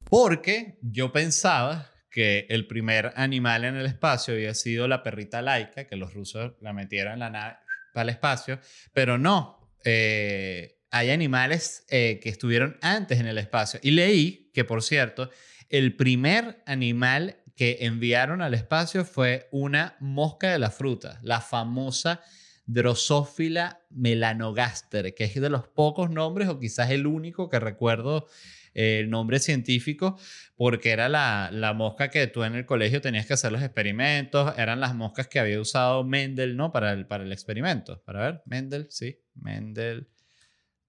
porque 0.04 0.78
yo 0.82 1.12
pensaba 1.12 1.92
que 2.16 2.48
el 2.48 2.66
primer 2.66 3.12
animal 3.18 3.66
en 3.66 3.76
el 3.76 3.86
espacio 3.86 4.36
había 4.36 4.54
sido 4.54 4.88
la 4.88 5.04
perrita 5.04 5.42
laica, 5.42 5.86
que 5.86 5.98
los 5.98 6.14
rusos 6.14 6.54
la 6.62 6.72
metieron 6.72 7.12
en 7.16 7.20
la 7.20 7.30
nave 7.30 7.58
para 7.94 8.04
el 8.04 8.10
espacio, 8.12 8.58
pero 8.94 9.18
no, 9.18 9.70
eh, 9.84 10.80
hay 10.92 11.10
animales 11.10 11.86
eh, 11.90 12.22
que 12.24 12.30
estuvieron 12.30 12.78
antes 12.82 13.20
en 13.20 13.28
el 13.28 13.38
espacio. 13.38 13.82
Y 13.84 13.92
leí 13.92 14.50
que, 14.54 14.64
por 14.64 14.82
cierto, 14.82 15.30
el 15.68 15.98
primer 15.98 16.64
animal 16.66 17.44
que 17.54 17.80
enviaron 17.82 18.42
al 18.42 18.54
espacio 18.54 19.04
fue 19.04 19.50
una 19.52 19.98
mosca 20.00 20.54
de 20.54 20.60
la 20.60 20.72
fruta, 20.72 21.20
la 21.22 21.42
famosa 21.42 22.22
Drosophila 22.66 23.82
melanogaster, 23.90 25.14
que 25.14 25.26
es 25.26 25.36
de 25.36 25.50
los 25.50 25.68
pocos 25.68 26.10
nombres 26.10 26.48
o 26.48 26.60
quizás 26.60 26.92
el 26.92 27.08
único 27.08 27.50
que 27.50 27.60
recuerdo 27.60 28.28
el 28.76 29.10
nombre 29.10 29.40
científico 29.40 30.20
porque 30.56 30.92
era 30.92 31.10
la, 31.10 31.50
la, 31.52 31.74
mosca 31.74 32.10
que 32.10 32.28
tú 32.28 32.44
en 32.44 32.56
el 32.56 32.66
colegio 32.66 33.02
tenías 33.02 33.26
que 33.26 33.34
hacer 33.34 33.52
los 33.52 33.64
experimentos, 33.64 34.54
eran 34.58 34.80
las 34.80 34.94
moscas 34.94 35.28
que 35.28 35.40
había 35.40 35.60
usado 35.60 36.04
Mendel, 36.04 36.56
¿no? 36.56 36.72
Para 36.72 36.92
el, 36.92 37.08
para 37.08 37.24
el 37.24 37.32
experimento. 37.32 38.02
Para 38.04 38.22
ver, 38.22 38.42
Mendel, 38.46 38.88
sí, 38.90 39.20
Mendel, 39.34 40.08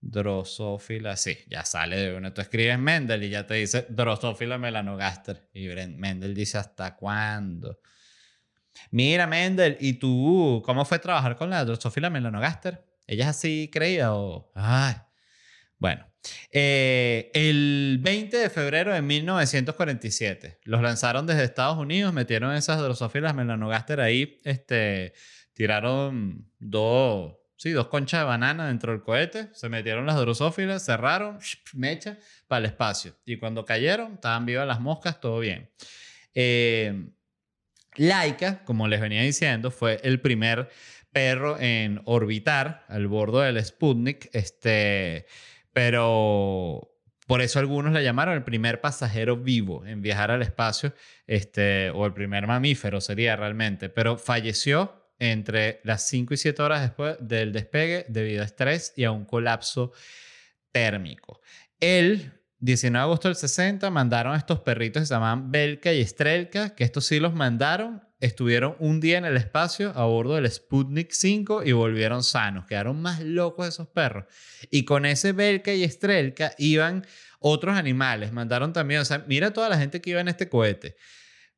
Drosophila, 0.01 1.17
sí, 1.17 1.39
ya 1.49 1.65
sale 1.65 1.97
de 1.97 2.15
uno. 2.17 2.33
Tú 2.33 2.41
escribes 2.41 2.79
Mendel 2.79 3.23
y 3.25 3.31
ya 3.31 3.47
te 3.47 3.55
dice 3.55 3.87
Drosophila 3.89 4.59
melanogaster. 4.59 5.49
Y 5.53 5.69
Mendel 5.69 6.35
dice, 6.35 6.59
¿hasta 6.59 6.97
cuándo? 6.97 7.81
Mira, 8.91 9.27
Mendel, 9.27 9.77
¿y 9.81 9.95
tú 9.95 10.63
cómo 10.65 10.85
fue 10.85 10.99
trabajar 10.99 11.37
con 11.37 11.51
la 11.51 11.65
Drosophila 11.65 12.11
melanogaster? 12.11 12.85
¿Ella 13.07 13.25
es 13.25 13.31
así 13.31 13.71
creía 13.73 14.15
o...? 14.15 14.51
Ay, 14.55 14.95
bueno, 15.79 16.07
eh, 16.51 17.31
el 17.35 17.99
20 18.01 18.37
de 18.37 18.51
febrero 18.51 18.93
de 18.93 19.03
1947 19.03 20.59
los 20.65 20.83
lanzaron 20.83 21.27
desde 21.27 21.45
Estados 21.45 21.79
Unidos, 21.79 22.13
metieron 22.13 22.55
esas 22.55 22.81
drosófilas 22.81 23.35
melanogaster 23.35 24.01
ahí, 24.01 24.41
este, 24.45 25.13
tiraron 25.53 26.51
dos, 26.59 27.37
sí, 27.57 27.71
dos 27.71 27.89
conchas 27.89 28.21
de 28.21 28.27
banana 28.27 28.69
dentro 28.69 28.93
del 28.93 29.03
cohete, 29.03 29.49
se 29.53 29.69
metieron 29.69 30.07
las 30.07 30.17
drosófilas, 30.17 30.85
cerraron, 30.85 31.39
mecha, 31.75 32.19
para 32.47 32.61
el 32.61 32.67
espacio. 32.67 33.17
Y 33.25 33.39
cuando 33.39 33.65
cayeron, 33.65 34.15
estaban 34.15 34.47
vivas 34.47 34.67
las 34.67 34.81
moscas, 34.81 35.21
todo 35.21 35.41
bien. 35.41 35.71
Eh, 36.35 37.11
Laika, 37.97 38.63
como 38.65 38.89
les 38.89 39.01
venía 39.01 39.23
diciendo, 39.23 39.71
fue 39.71 40.01
el 40.03 40.21
primer 40.21 40.69
perro 41.17 41.59
en 41.59 42.03
orbitar 42.05 42.85
al 42.89 43.07
bordo 43.07 43.41
del 43.41 43.65
Sputnik. 43.65 44.29
Este 44.35 45.27
pero 45.77 46.91
por 47.27 47.43
eso 47.43 47.59
algunos 47.59 47.93
le 47.93 48.03
llamaron 48.03 48.33
el 48.33 48.45
primer 48.45 48.81
pasajero 48.81 49.37
vivo 49.37 49.85
en 49.85 50.01
viajar 50.01 50.31
al 50.31 50.41
espacio, 50.41 50.95
este, 51.27 51.91
o 51.91 52.07
el 52.07 52.15
primer 52.15 52.47
mamífero 52.47 53.03
sería 53.03 53.37
realmente, 53.37 53.91
pero 53.91 54.17
falleció 54.17 55.13
entre 55.19 55.83
las 55.85 56.09
5 56.09 56.33
y 56.33 56.37
7 56.39 56.63
horas 56.63 56.81
después 56.81 57.19
del 57.21 57.53
despegue 57.53 58.07
debido 58.09 58.41
a 58.41 58.47
estrés 58.47 58.95
y 58.97 59.05
a 59.05 59.11
un 59.11 59.27
colapso 59.27 59.93
térmico. 60.73 61.43
El 61.79 62.33
19 62.61 62.99
de 62.99 63.03
agosto 63.03 63.29
del 63.29 63.37
60 63.37 63.91
mandaron 63.91 64.33
a 64.33 64.39
estos 64.39 64.61
perritos 64.61 65.03
que 65.03 65.07
se 65.09 65.13
llamaban 65.13 65.53
Belka 65.53 65.93
y 65.93 66.01
Estrelka, 66.01 66.75
que 66.75 66.85
estos 66.85 67.05
sí 67.05 67.21
los 67.21 67.35
mandaron 67.35 68.03
estuvieron 68.21 68.77
un 68.79 69.01
día 69.01 69.19
en 69.19 69.25
el 69.25 69.37
espacio 69.37 69.93
a 69.95 70.05
bordo 70.05 70.35
del 70.35 70.51
Sputnik 70.51 71.13
5 71.13 71.65
y 71.65 71.73
volvieron 71.73 72.23
sanos. 72.23 72.67
Quedaron 72.67 73.01
más 73.01 73.21
locos 73.21 73.69
esos 73.69 73.89
perros. 73.89 74.25
Y 74.71 74.85
con 74.85 75.05
ese 75.07 75.33
Belka 75.33 75.73
y 75.73 75.85
Estrelka 75.85 76.53
iban 76.59 77.07
otros 77.41 77.77
animales. 77.77 78.33
Mandaron 78.33 78.73
también, 78.73 79.01
o 79.01 79.05
sea, 79.05 79.25
mira 79.27 79.53
toda 79.53 79.69
la 79.69 79.79
gente 79.79 80.01
que 80.01 80.11
iba 80.11 80.21
en 80.21 80.29
este 80.29 80.49
cohete. 80.49 80.97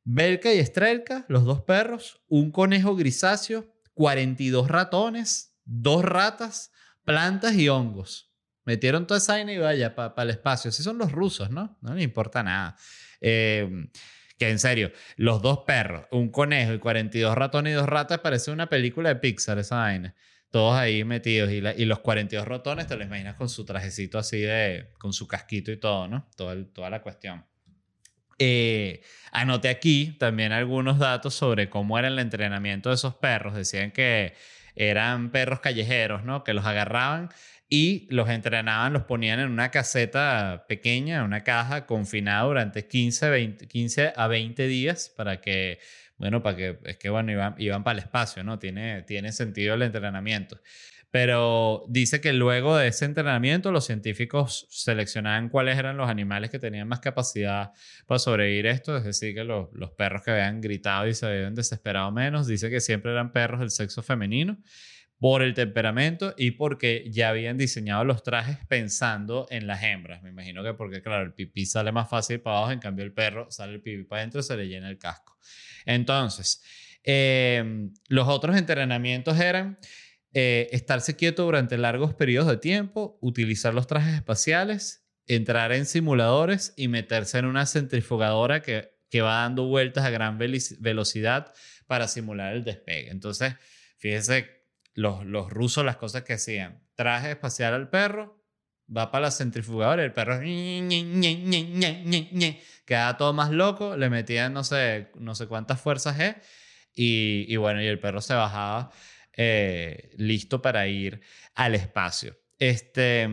Belka 0.03 0.53
y 0.53 0.59
Estrelka, 0.59 1.25
los 1.27 1.45
dos 1.45 1.61
perros, 1.61 2.21
un 2.27 2.51
conejo 2.51 2.95
grisáceo, 2.95 3.73
42 3.93 4.67
ratones, 4.67 5.55
dos 5.65 6.03
ratas, 6.03 6.71
plantas 7.03 7.53
y 7.55 7.69
hongos. 7.69 8.31
Metieron 8.65 9.07
toda 9.07 9.17
esa 9.17 9.33
vaina 9.33 9.53
y 9.53 9.57
vaya 9.57 9.95
para 9.95 10.23
el 10.23 10.29
espacio. 10.29 10.69
Así 10.69 10.83
son 10.83 10.97
los 10.97 11.11
rusos, 11.11 11.49
¿no? 11.49 11.77
No 11.81 11.93
les 11.93 12.03
importa 12.03 12.43
nada. 12.43 12.75
Eh, 13.21 13.89
que 14.39 14.49
en 14.49 14.57
serio, 14.57 14.91
los 15.17 15.41
dos 15.41 15.59
perros, 15.67 16.05
un 16.11 16.29
conejo 16.29 16.73
y 16.73 16.79
42 16.79 17.35
ratones 17.35 17.73
y 17.73 17.75
dos 17.75 17.87
ratas, 17.87 18.19
parece 18.19 18.51
una 18.51 18.69
película 18.69 19.09
de 19.09 19.15
Pixar 19.17 19.59
esa 19.59 19.79
vaina. 19.79 20.15
Todos 20.49 20.75
ahí 20.75 21.03
metidos 21.03 21.51
y, 21.51 21.85
los 21.85 21.99
42 21.99 22.47
ratones 22.47 22.87
te 22.87 22.95
lo 22.95 23.03
imaginas 23.03 23.35
con 23.35 23.49
su 23.49 23.65
trajecito 23.65 24.17
así 24.17 24.39
de, 24.39 24.89
con 24.97 25.13
su 25.13 25.27
casquito 25.27 25.71
y 25.71 25.77
todo, 25.77 26.07
¿no? 26.07 26.27
Todo 26.35 26.65
toda 26.67 26.89
la 26.89 27.01
cuestión. 27.01 27.45
Eh, 28.39 29.01
anoté 29.33 29.67
aquí 29.67 30.15
también 30.17 30.53
algunos 30.53 30.97
datos 30.97 31.35
sobre 31.35 31.69
cómo 31.69 31.99
era 31.99 32.07
el 32.07 32.17
entrenamiento 32.17 32.89
de 32.89 32.95
esos 32.95 33.15
perros. 33.15 33.53
Decían 33.53 33.91
que 33.91 34.33
eran 34.75 35.31
perros 35.31 35.59
callejeros, 35.59 36.23
¿no? 36.23 36.45
Que 36.45 36.53
los 36.53 36.65
agarraban 36.65 37.29
y 37.69 38.07
los 38.09 38.27
entrenaban, 38.29 38.93
los 38.93 39.03
ponían 39.03 39.39
en 39.39 39.49
una 39.49 39.69
caseta 39.69 40.65
pequeña, 40.67 41.23
una 41.23 41.43
caja 41.43 41.85
confinada 41.85 42.43
durante 42.43 42.87
15, 42.87 43.57
15 43.67 44.13
a 44.15 44.27
20 44.27 44.67
días 44.67 45.13
para 45.15 45.39
que, 45.39 45.77
bueno, 46.17 46.41
para 46.41 46.57
que, 46.57 46.79
es 46.85 46.97
que, 46.97 47.09
bueno, 47.11 47.31
iban, 47.31 47.53
iban 47.59 47.83
para 47.83 47.99
el 47.99 48.05
espacio, 48.05 48.43
¿no? 48.43 48.57
Tiene, 48.57 49.03
tiene 49.03 49.31
sentido 49.31 49.75
el 49.75 49.83
entrenamiento. 49.83 50.59
Pero 51.11 51.85
dice 51.89 52.21
que 52.21 52.33
luego 52.33 52.75
de 52.77 52.87
ese 52.87 53.05
entrenamiento 53.05 53.71
los 53.71 53.85
científicos 53.85 54.67
seleccionaban 54.69 55.49
cuáles 55.49 55.77
eran 55.77 55.97
los 55.97 56.09
animales 56.09 56.51
que 56.51 56.59
tenían 56.59 56.87
más 56.87 56.99
capacidad 56.99 57.71
para 58.07 58.19
sobrevivir 58.19 58.67
esto, 58.67 58.97
es 58.97 59.03
decir, 59.03 59.35
que 59.35 59.43
los, 59.43 59.69
los 59.73 59.91
perros 59.91 60.23
que 60.23 60.31
habían 60.31 60.61
gritado 60.61 61.07
y 61.07 61.13
se 61.13 61.25
habían 61.25 61.55
desesperado 61.55 62.11
menos, 62.11 62.47
dice 62.47 62.69
que 62.69 62.79
siempre 62.79 63.11
eran 63.11 63.31
perros 63.31 63.59
del 63.59 63.71
sexo 63.71 64.03
femenino 64.03 64.57
por 65.19 65.41
el 65.41 65.53
temperamento 65.53 66.33
y 66.37 66.51
porque 66.51 67.05
ya 67.11 67.29
habían 67.29 67.57
diseñado 67.57 68.05
los 68.05 68.23
trajes 68.23 68.57
pensando 68.67 69.47
en 69.49 69.67
las 69.67 69.83
hembras. 69.83 70.23
Me 70.23 70.29
imagino 70.29 70.63
que 70.63 70.73
porque, 70.73 71.01
claro, 71.01 71.23
el 71.23 71.33
pipí 71.33 71.65
sale 71.65 71.91
más 71.91 72.09
fácil 72.09 72.39
para 72.39 72.57
abajo, 72.57 72.71
en 72.71 72.79
cambio 72.79 73.03
el 73.03 73.13
perro 73.13 73.51
sale 73.51 73.73
el 73.73 73.81
pipí 73.81 74.05
para 74.05 74.21
adentro, 74.21 74.41
se 74.41 74.55
le 74.55 74.67
llena 74.67 74.89
el 74.89 74.97
casco. 74.97 75.37
Entonces, 75.85 76.63
em, 77.03 77.93
los 78.07 78.29
otros 78.29 78.55
entrenamientos 78.55 79.39
eran 79.39 79.77
eh, 80.33 80.69
estarse 80.71 81.15
quieto 81.15 81.43
durante 81.43 81.77
largos 81.77 82.13
periodos 82.13 82.49
de 82.49 82.57
tiempo, 82.57 83.17
utilizar 83.19 83.73
los 83.73 83.87
trajes 83.87 84.13
espaciales, 84.13 85.05
entrar 85.27 85.73
en 85.73 85.85
simuladores 85.85 86.73
y 86.77 86.87
meterse 86.87 87.39
en 87.39 87.45
una 87.45 87.65
centrifugadora 87.65 88.61
que, 88.61 88.93
que 89.09 89.21
va 89.21 89.41
dando 89.41 89.65
vueltas 89.65 90.05
a 90.05 90.11
gran 90.11 90.37
velocidad 90.37 91.51
para 91.87 92.07
simular 92.07 92.53
el 92.53 92.63
despegue. 92.63 93.09
Entonces, 93.09 93.55
fíjese 93.97 94.58
los, 94.99 95.25
los 95.25 95.49
rusos 95.49 95.85
las 95.85 95.95
cosas 95.95 96.23
que 96.23 96.33
hacían. 96.33 96.83
Traje 96.95 97.31
espacial 97.31 97.73
al 97.73 97.89
perro, 97.89 98.43
va 98.95 99.11
para 99.11 99.23
la 99.23 99.31
centrifugadora 99.31 100.03
el 100.03 100.11
perro 100.11 100.39
queda 102.85 103.17
todo 103.17 103.33
más 103.33 103.51
loco, 103.51 103.95
le 103.95 104.09
metían 104.09 104.53
no 104.53 104.63
sé, 104.63 105.11
no 105.15 105.35
sé 105.35 105.47
cuántas 105.47 105.79
fuerzas 105.79 106.17
G 106.17 106.35
y, 106.93 107.45
y 107.47 107.55
bueno, 107.55 107.81
y 107.81 107.87
el 107.87 107.99
perro 107.99 108.19
se 108.19 108.33
bajaba 108.33 108.91
eh, 109.33 110.11
listo 110.17 110.61
para 110.61 110.87
ir 110.87 111.21
al 111.55 111.75
espacio. 111.75 112.37
Este, 112.57 113.29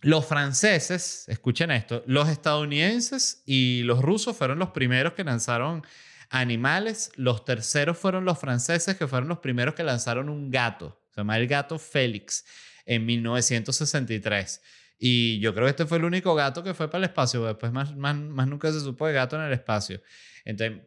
los 0.00 0.26
franceses, 0.26 1.28
escuchen 1.28 1.70
esto, 1.70 2.02
los 2.06 2.28
estadounidenses 2.28 3.44
y 3.46 3.82
los 3.84 4.02
rusos 4.02 4.36
fueron 4.36 4.58
los 4.58 4.70
primeros 4.70 5.12
que 5.12 5.22
lanzaron 5.22 5.84
animales. 6.30 7.12
Los 7.16 7.44
terceros 7.44 7.98
fueron 7.98 8.24
los 8.24 8.38
franceses, 8.38 8.96
que 8.96 9.06
fueron 9.06 9.28
los 9.28 9.40
primeros 9.40 9.74
que 9.74 9.82
lanzaron 9.82 10.28
un 10.28 10.50
gato. 10.50 11.04
Se 11.10 11.20
llama 11.20 11.36
el 11.36 11.46
gato 11.46 11.78
Félix 11.78 12.44
en 12.86 13.04
1963. 13.04 14.62
Y 14.98 15.40
yo 15.40 15.54
creo 15.54 15.66
que 15.66 15.70
este 15.70 15.86
fue 15.86 15.98
el 15.98 16.04
único 16.04 16.34
gato 16.34 16.62
que 16.62 16.74
fue 16.74 16.88
para 16.88 16.98
el 16.98 17.10
espacio. 17.10 17.44
Después 17.44 17.72
más, 17.72 17.94
más, 17.96 18.16
nunca 18.16 18.72
se 18.72 18.80
supo 18.80 19.06
de 19.06 19.12
gato 19.12 19.36
en 19.36 19.42
el 19.42 19.52
espacio. 19.52 20.00
Entonces, 20.44 20.78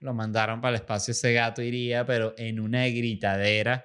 lo 0.00 0.14
mandaron 0.14 0.60
para 0.60 0.76
el 0.76 0.82
espacio. 0.82 1.12
Ese 1.12 1.32
gato 1.32 1.62
iría, 1.62 2.06
pero 2.06 2.34
en 2.38 2.60
una 2.60 2.86
gritadera. 2.86 3.84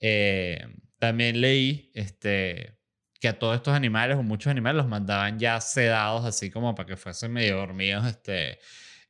Eh, 0.00 0.60
también 0.98 1.40
leí 1.40 1.90
este, 1.94 2.76
que 3.20 3.28
a 3.28 3.38
todos 3.38 3.56
estos 3.56 3.74
animales, 3.74 4.16
o 4.16 4.22
muchos 4.22 4.50
animales, 4.50 4.78
los 4.78 4.88
mandaban 4.88 5.38
ya 5.38 5.60
sedados, 5.60 6.24
así 6.24 6.50
como 6.50 6.74
para 6.74 6.88
que 6.88 6.96
fuesen 6.96 7.32
medio 7.32 7.56
dormidos. 7.56 8.06
Este, 8.06 8.58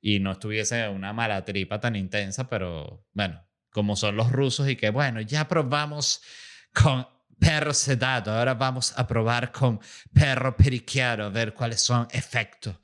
y 0.01 0.21
no 0.21 0.33
estuviese 0.33 0.89
una 0.89 1.13
mala 1.13 1.45
tripa 1.45 1.81
tan 1.81 1.97
intensa, 1.97 2.49
pero 2.49 3.07
bueno, 3.13 3.45
como 3.71 3.97
son 3.97 4.17
los 4.17 4.31
rusos 4.31 4.69
y 4.69 4.77
que 4.77 4.91
bueno, 4.91 5.21
ya 5.21 5.49
probamos 5.49 6.23
con 6.73 7.07
perro 7.39 7.73
sedado, 7.73 8.33
ahora 8.33 8.55
vamos 8.55 8.93
a 8.97 9.07
probar 9.07 9.53
con 9.53 9.81
perro 10.13 10.57
periquero, 10.57 11.27
a 11.27 11.29
ver 11.29 11.55
cuáles 11.55 11.81
son 11.81 12.09
efectos. 12.11 12.77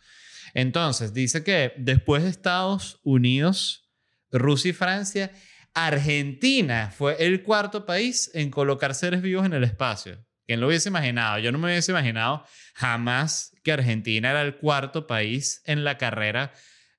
Entonces, 0.52 1.12
dice 1.12 1.42
que 1.42 1.72
después 1.76 2.22
de 2.22 2.30
Estados 2.30 3.00
Unidos, 3.02 3.90
Rusia 4.30 4.70
y 4.70 4.72
Francia, 4.72 5.32
Argentina 5.74 6.92
fue 6.96 7.16
el 7.18 7.42
cuarto 7.42 7.84
país 7.84 8.30
en 8.34 8.50
colocar 8.50 8.94
seres 8.94 9.20
vivos 9.20 9.44
en 9.44 9.52
el 9.52 9.64
espacio. 9.64 10.24
¿Quién 10.46 10.60
lo 10.60 10.68
hubiese 10.68 10.90
imaginado? 10.90 11.38
Yo 11.40 11.50
no 11.50 11.58
me 11.58 11.66
hubiese 11.66 11.90
imaginado 11.90 12.44
jamás 12.74 13.52
que 13.64 13.72
Argentina 13.72 14.30
era 14.30 14.42
el 14.42 14.56
cuarto 14.56 15.06
país 15.06 15.62
en 15.64 15.82
la 15.82 15.98
carrera 15.98 16.52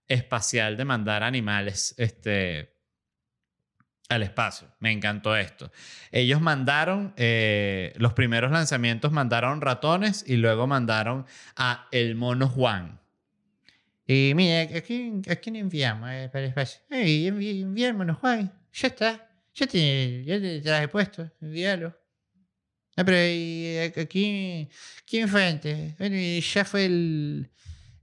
espacial 0.07 0.77
de 0.77 0.85
mandar 0.85 1.23
animales 1.23 1.95
este, 1.97 2.75
al 4.09 4.23
espacio. 4.23 4.67
Me 4.79 4.91
encantó 4.91 5.35
esto. 5.35 5.71
Ellos 6.11 6.41
mandaron, 6.41 7.13
eh, 7.17 7.93
los 7.97 8.13
primeros 8.13 8.51
lanzamientos 8.51 9.11
mandaron 9.11 9.61
ratones 9.61 10.23
y 10.27 10.37
luego 10.37 10.67
mandaron 10.67 11.25
a 11.55 11.87
el 11.91 12.15
mono 12.15 12.47
Juan. 12.47 12.99
Y 14.07 14.33
mira, 14.35 14.77
aquí, 14.77 15.21
aquí 15.29 15.51
no 15.51 15.57
enviamos 15.57 16.09
eh, 16.11 16.29
para 16.31 16.43
el 16.43 16.49
espacio. 16.49 16.81
Hey, 16.89 17.27
envía, 17.27 17.87
el 17.87 17.95
mono 17.95 18.15
Juan. 18.15 18.51
Ya 18.73 18.87
está. 18.87 19.27
Ya 19.53 19.67
te, 19.67 20.23
ya 20.23 20.39
te 20.39 20.61
traje 20.61 20.87
puesto. 20.87 21.31
Envíalo. 21.41 21.95
Ah, 22.97 23.03
pero 23.03 23.17
aquí, 24.01 24.69
¿quién 25.05 25.27
fue 25.27 25.45
antes? 25.45 25.97
Bueno, 25.97 26.15
ya 26.15 26.63
fue 26.63 26.85
el, 26.85 27.49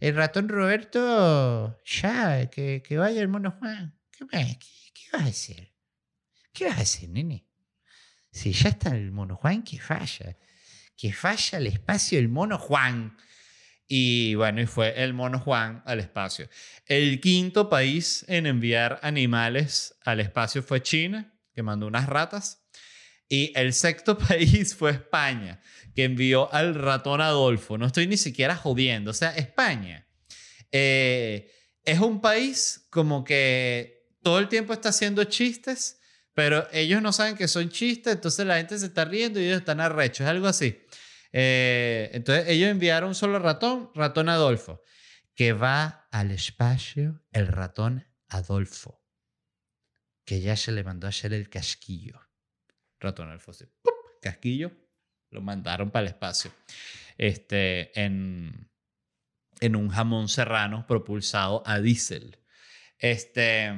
el 0.02 0.16
ratón 0.16 0.48
Roberto, 0.48 1.80
ya, 1.84 2.50
que, 2.50 2.82
vaya 2.90 3.20
el 3.20 3.28
mono 3.28 3.52
Juan. 3.52 3.96
¿Qué, 4.10 4.26
qué, 4.28 4.58
qué 4.92 5.04
vas 5.12 5.22
a 5.22 5.26
hacer? 5.26 5.72
¿Qué 6.52 6.64
vas 6.64 6.78
a 6.78 6.80
hacer, 6.80 7.08
nene? 7.08 7.46
Si 8.32 8.52
ya 8.52 8.70
está 8.70 8.96
el 8.96 9.12
mono 9.12 9.36
Juan, 9.36 9.62
que 9.62 9.78
falla. 9.78 10.36
Que 10.96 11.12
falla 11.12 11.58
el 11.58 11.68
espacio 11.68 12.18
del 12.18 12.28
mono 12.28 12.58
Juan. 12.58 13.16
Y 13.86 14.34
bueno, 14.34 14.60
y 14.60 14.66
fue 14.66 15.04
el 15.04 15.14
mono 15.14 15.38
Juan 15.38 15.84
al 15.86 16.00
espacio. 16.00 16.48
El 16.86 17.20
quinto 17.20 17.68
país 17.68 18.24
en 18.26 18.46
enviar 18.46 18.98
animales 19.04 19.94
al 20.04 20.18
espacio 20.18 20.64
fue 20.64 20.82
China, 20.82 21.32
que 21.54 21.62
mandó 21.62 21.86
unas 21.86 22.08
ratas. 22.08 22.61
Y 23.32 23.50
el 23.58 23.72
sexto 23.72 24.18
país 24.28 24.74
fue 24.74 24.90
España, 24.90 25.58
que 25.94 26.04
envió 26.04 26.52
al 26.52 26.74
ratón 26.74 27.22
Adolfo. 27.22 27.78
No 27.78 27.86
estoy 27.86 28.06
ni 28.06 28.18
siquiera 28.18 28.54
jodiendo. 28.56 29.10
O 29.10 29.14
sea, 29.14 29.30
España 29.30 30.06
eh, 30.70 31.50
es 31.82 31.98
un 32.00 32.20
país 32.20 32.86
como 32.90 33.24
que 33.24 34.06
todo 34.22 34.38
el 34.38 34.50
tiempo 34.50 34.74
está 34.74 34.90
haciendo 34.90 35.24
chistes, 35.24 35.98
pero 36.34 36.68
ellos 36.72 37.00
no 37.00 37.10
saben 37.10 37.34
que 37.34 37.48
son 37.48 37.70
chistes, 37.70 38.12
entonces 38.12 38.44
la 38.44 38.58
gente 38.58 38.78
se 38.78 38.84
está 38.84 39.06
riendo 39.06 39.40
y 39.40 39.46
ellos 39.46 39.60
están 39.60 39.80
arrechos. 39.80 40.26
Es 40.26 40.30
algo 40.30 40.46
así. 40.46 40.78
Eh, 41.32 42.10
entonces 42.12 42.44
ellos 42.48 42.68
enviaron 42.70 43.08
un 43.08 43.14
solo 43.14 43.38
ratón, 43.38 43.90
ratón 43.94 44.28
Adolfo, 44.28 44.82
que 45.34 45.54
va 45.54 46.06
al 46.10 46.32
espacio 46.32 47.24
el 47.30 47.46
ratón 47.46 48.06
Adolfo, 48.28 49.02
que 50.26 50.42
ya 50.42 50.54
se 50.54 50.70
le 50.70 50.84
mandó 50.84 51.06
a 51.06 51.10
hacer 51.10 51.32
el 51.32 51.48
casquillo. 51.48 52.20
Ratón 53.02 53.28
Adolfo, 53.28 53.52
casquillo, 54.20 54.72
lo 55.30 55.40
mandaron 55.40 55.90
para 55.90 56.02
el 56.06 56.08
espacio. 56.08 56.52
Este, 57.18 57.98
en, 58.00 58.70
en 59.60 59.76
un 59.76 59.88
jamón 59.88 60.28
serrano 60.28 60.86
propulsado 60.86 61.62
a 61.66 61.80
diésel. 61.80 62.38
Este, 62.98 63.72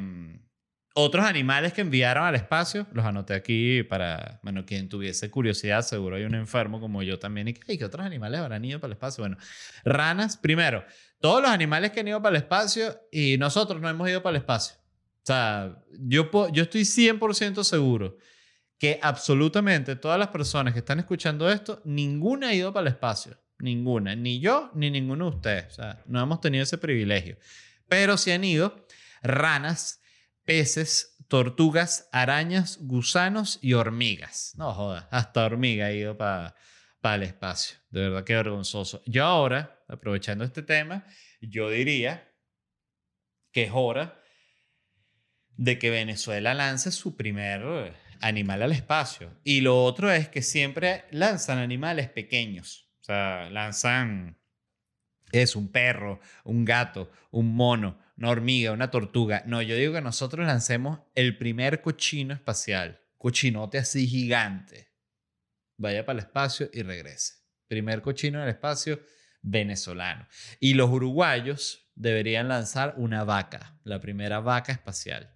otros 0.94 1.24
animales 1.24 1.72
que 1.72 1.80
enviaron 1.80 2.24
al 2.24 2.36
espacio, 2.36 2.86
los 2.92 3.04
anoté 3.04 3.34
aquí 3.34 3.82
para, 3.82 4.38
bueno, 4.42 4.64
quien 4.64 4.88
tuviese 4.88 5.30
curiosidad, 5.30 5.82
seguro 5.82 6.16
hay 6.16 6.24
un 6.24 6.36
enfermo 6.36 6.80
como 6.80 7.02
yo 7.02 7.18
también. 7.18 7.48
¿Y 7.48 7.54
qué, 7.54 7.84
otros 7.84 8.06
animales 8.06 8.40
habrán 8.40 8.64
ido 8.64 8.78
para 8.78 8.88
el 8.88 8.92
espacio? 8.92 9.22
Bueno, 9.22 9.36
ranas, 9.84 10.36
primero, 10.36 10.84
todos 11.20 11.42
los 11.42 11.50
animales 11.50 11.90
que 11.90 12.00
han 12.00 12.08
ido 12.08 12.22
para 12.22 12.36
el 12.36 12.42
espacio 12.42 13.00
y 13.10 13.36
nosotros 13.38 13.80
no 13.80 13.88
hemos 13.88 14.08
ido 14.08 14.22
para 14.22 14.36
el 14.36 14.42
espacio. 14.42 14.76
O 14.76 15.26
sea, 15.26 15.82
yo, 15.98 16.30
yo 16.52 16.62
estoy 16.62 16.82
100% 16.82 17.64
seguro 17.64 18.18
que 18.78 18.98
absolutamente 19.02 19.96
todas 19.96 20.18
las 20.18 20.28
personas 20.28 20.72
que 20.72 20.80
están 20.80 20.98
escuchando 20.98 21.50
esto, 21.50 21.80
ninguna 21.84 22.48
ha 22.48 22.54
ido 22.54 22.72
para 22.72 22.88
el 22.88 22.94
espacio. 22.94 23.38
Ninguna. 23.58 24.16
Ni 24.16 24.40
yo, 24.40 24.70
ni 24.74 24.90
ninguno 24.90 25.30
de 25.30 25.36
ustedes. 25.36 25.66
O 25.66 25.74
sea, 25.76 26.02
no 26.06 26.20
hemos 26.20 26.40
tenido 26.40 26.64
ese 26.64 26.78
privilegio. 26.78 27.38
Pero 27.88 28.16
sí 28.16 28.32
han 28.32 28.44
ido 28.44 28.86
ranas, 29.22 30.00
peces, 30.44 31.16
tortugas, 31.28 32.08
arañas, 32.12 32.78
gusanos 32.80 33.58
y 33.62 33.74
hormigas. 33.74 34.54
No 34.56 34.74
jodas, 34.74 35.06
hasta 35.10 35.44
hormiga 35.44 35.86
ha 35.86 35.92
ido 35.92 36.16
para 36.16 36.54
el 37.14 37.22
espacio. 37.22 37.78
De 37.90 38.08
verdad 38.08 38.24
que 38.24 38.34
vergonzoso. 38.34 39.02
Yo 39.06 39.24
ahora, 39.24 39.84
aprovechando 39.88 40.44
este 40.44 40.62
tema, 40.62 41.06
yo 41.40 41.70
diría 41.70 42.30
que 43.52 43.64
es 43.64 43.70
hora 43.72 44.20
de 45.56 45.78
que 45.78 45.90
Venezuela 45.90 46.52
lance 46.54 46.90
su 46.90 47.16
primer 47.16 47.94
animal 48.20 48.62
al 48.62 48.72
espacio. 48.72 49.32
Y 49.44 49.60
lo 49.60 49.82
otro 49.84 50.10
es 50.10 50.28
que 50.28 50.42
siempre 50.42 51.04
lanzan 51.10 51.58
animales 51.58 52.08
pequeños. 52.08 52.88
O 53.00 53.04
sea, 53.04 53.50
lanzan, 53.50 54.38
es 55.32 55.56
un 55.56 55.70
perro, 55.70 56.20
un 56.44 56.64
gato, 56.64 57.10
un 57.30 57.54
mono, 57.54 57.98
una 58.16 58.30
hormiga, 58.30 58.72
una 58.72 58.90
tortuga. 58.90 59.42
No, 59.46 59.60
yo 59.62 59.76
digo 59.76 59.92
que 59.92 60.00
nosotros 60.00 60.46
lancemos 60.46 61.00
el 61.14 61.36
primer 61.36 61.80
cochino 61.80 62.34
espacial. 62.34 63.00
Cochinote 63.18 63.78
así 63.78 64.06
gigante. 64.06 64.92
Vaya 65.76 66.06
para 66.06 66.18
el 66.18 66.24
espacio 66.24 66.70
y 66.72 66.82
regrese. 66.82 67.34
Primer 67.68 68.02
cochino 68.02 68.38
en 68.38 68.44
el 68.44 68.50
espacio 68.50 69.00
venezolano. 69.42 70.26
Y 70.60 70.74
los 70.74 70.90
uruguayos 70.90 71.90
deberían 71.94 72.48
lanzar 72.48 72.94
una 72.96 73.24
vaca, 73.24 73.78
la 73.84 74.00
primera 74.00 74.40
vaca 74.40 74.72
espacial. 74.72 75.33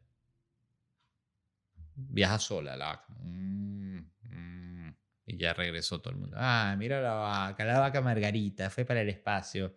Viaja 2.08 2.38
sola 2.38 2.76
la 2.76 2.86
vaca. 2.86 3.06
Mm, 3.20 3.98
mm. 4.22 4.94
Y 5.26 5.36
ya 5.36 5.52
regresó 5.52 6.00
todo 6.00 6.14
el 6.14 6.20
mundo. 6.20 6.36
Ah, 6.38 6.74
mira 6.78 7.00
la 7.00 7.14
vaca, 7.14 7.64
la 7.64 7.78
vaca 7.78 8.00
Margarita, 8.00 8.70
fue 8.70 8.84
para 8.84 9.02
el 9.02 9.08
espacio. 9.08 9.74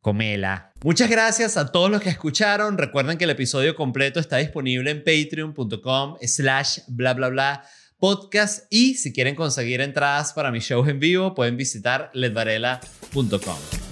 Comela. 0.00 0.72
Muchas 0.82 1.08
gracias 1.08 1.56
a 1.56 1.70
todos 1.70 1.88
los 1.88 2.02
que 2.02 2.10
escucharon. 2.10 2.76
Recuerden 2.76 3.18
que 3.18 3.24
el 3.24 3.30
episodio 3.30 3.76
completo 3.76 4.18
está 4.18 4.38
disponible 4.38 4.90
en 4.90 5.04
patreon.com 5.04 6.16
slash 6.20 6.80
bla 6.88 7.14
bla 7.14 7.28
bla 7.28 7.64
podcast 8.02 8.66
y 8.68 8.96
si 8.96 9.12
quieren 9.12 9.36
conseguir 9.36 9.80
entradas 9.80 10.32
para 10.32 10.50
mis 10.50 10.64
shows 10.64 10.88
en 10.88 10.98
vivo 10.98 11.34
pueden 11.36 11.56
visitar 11.56 12.10
ledvarela.com. 12.14 13.91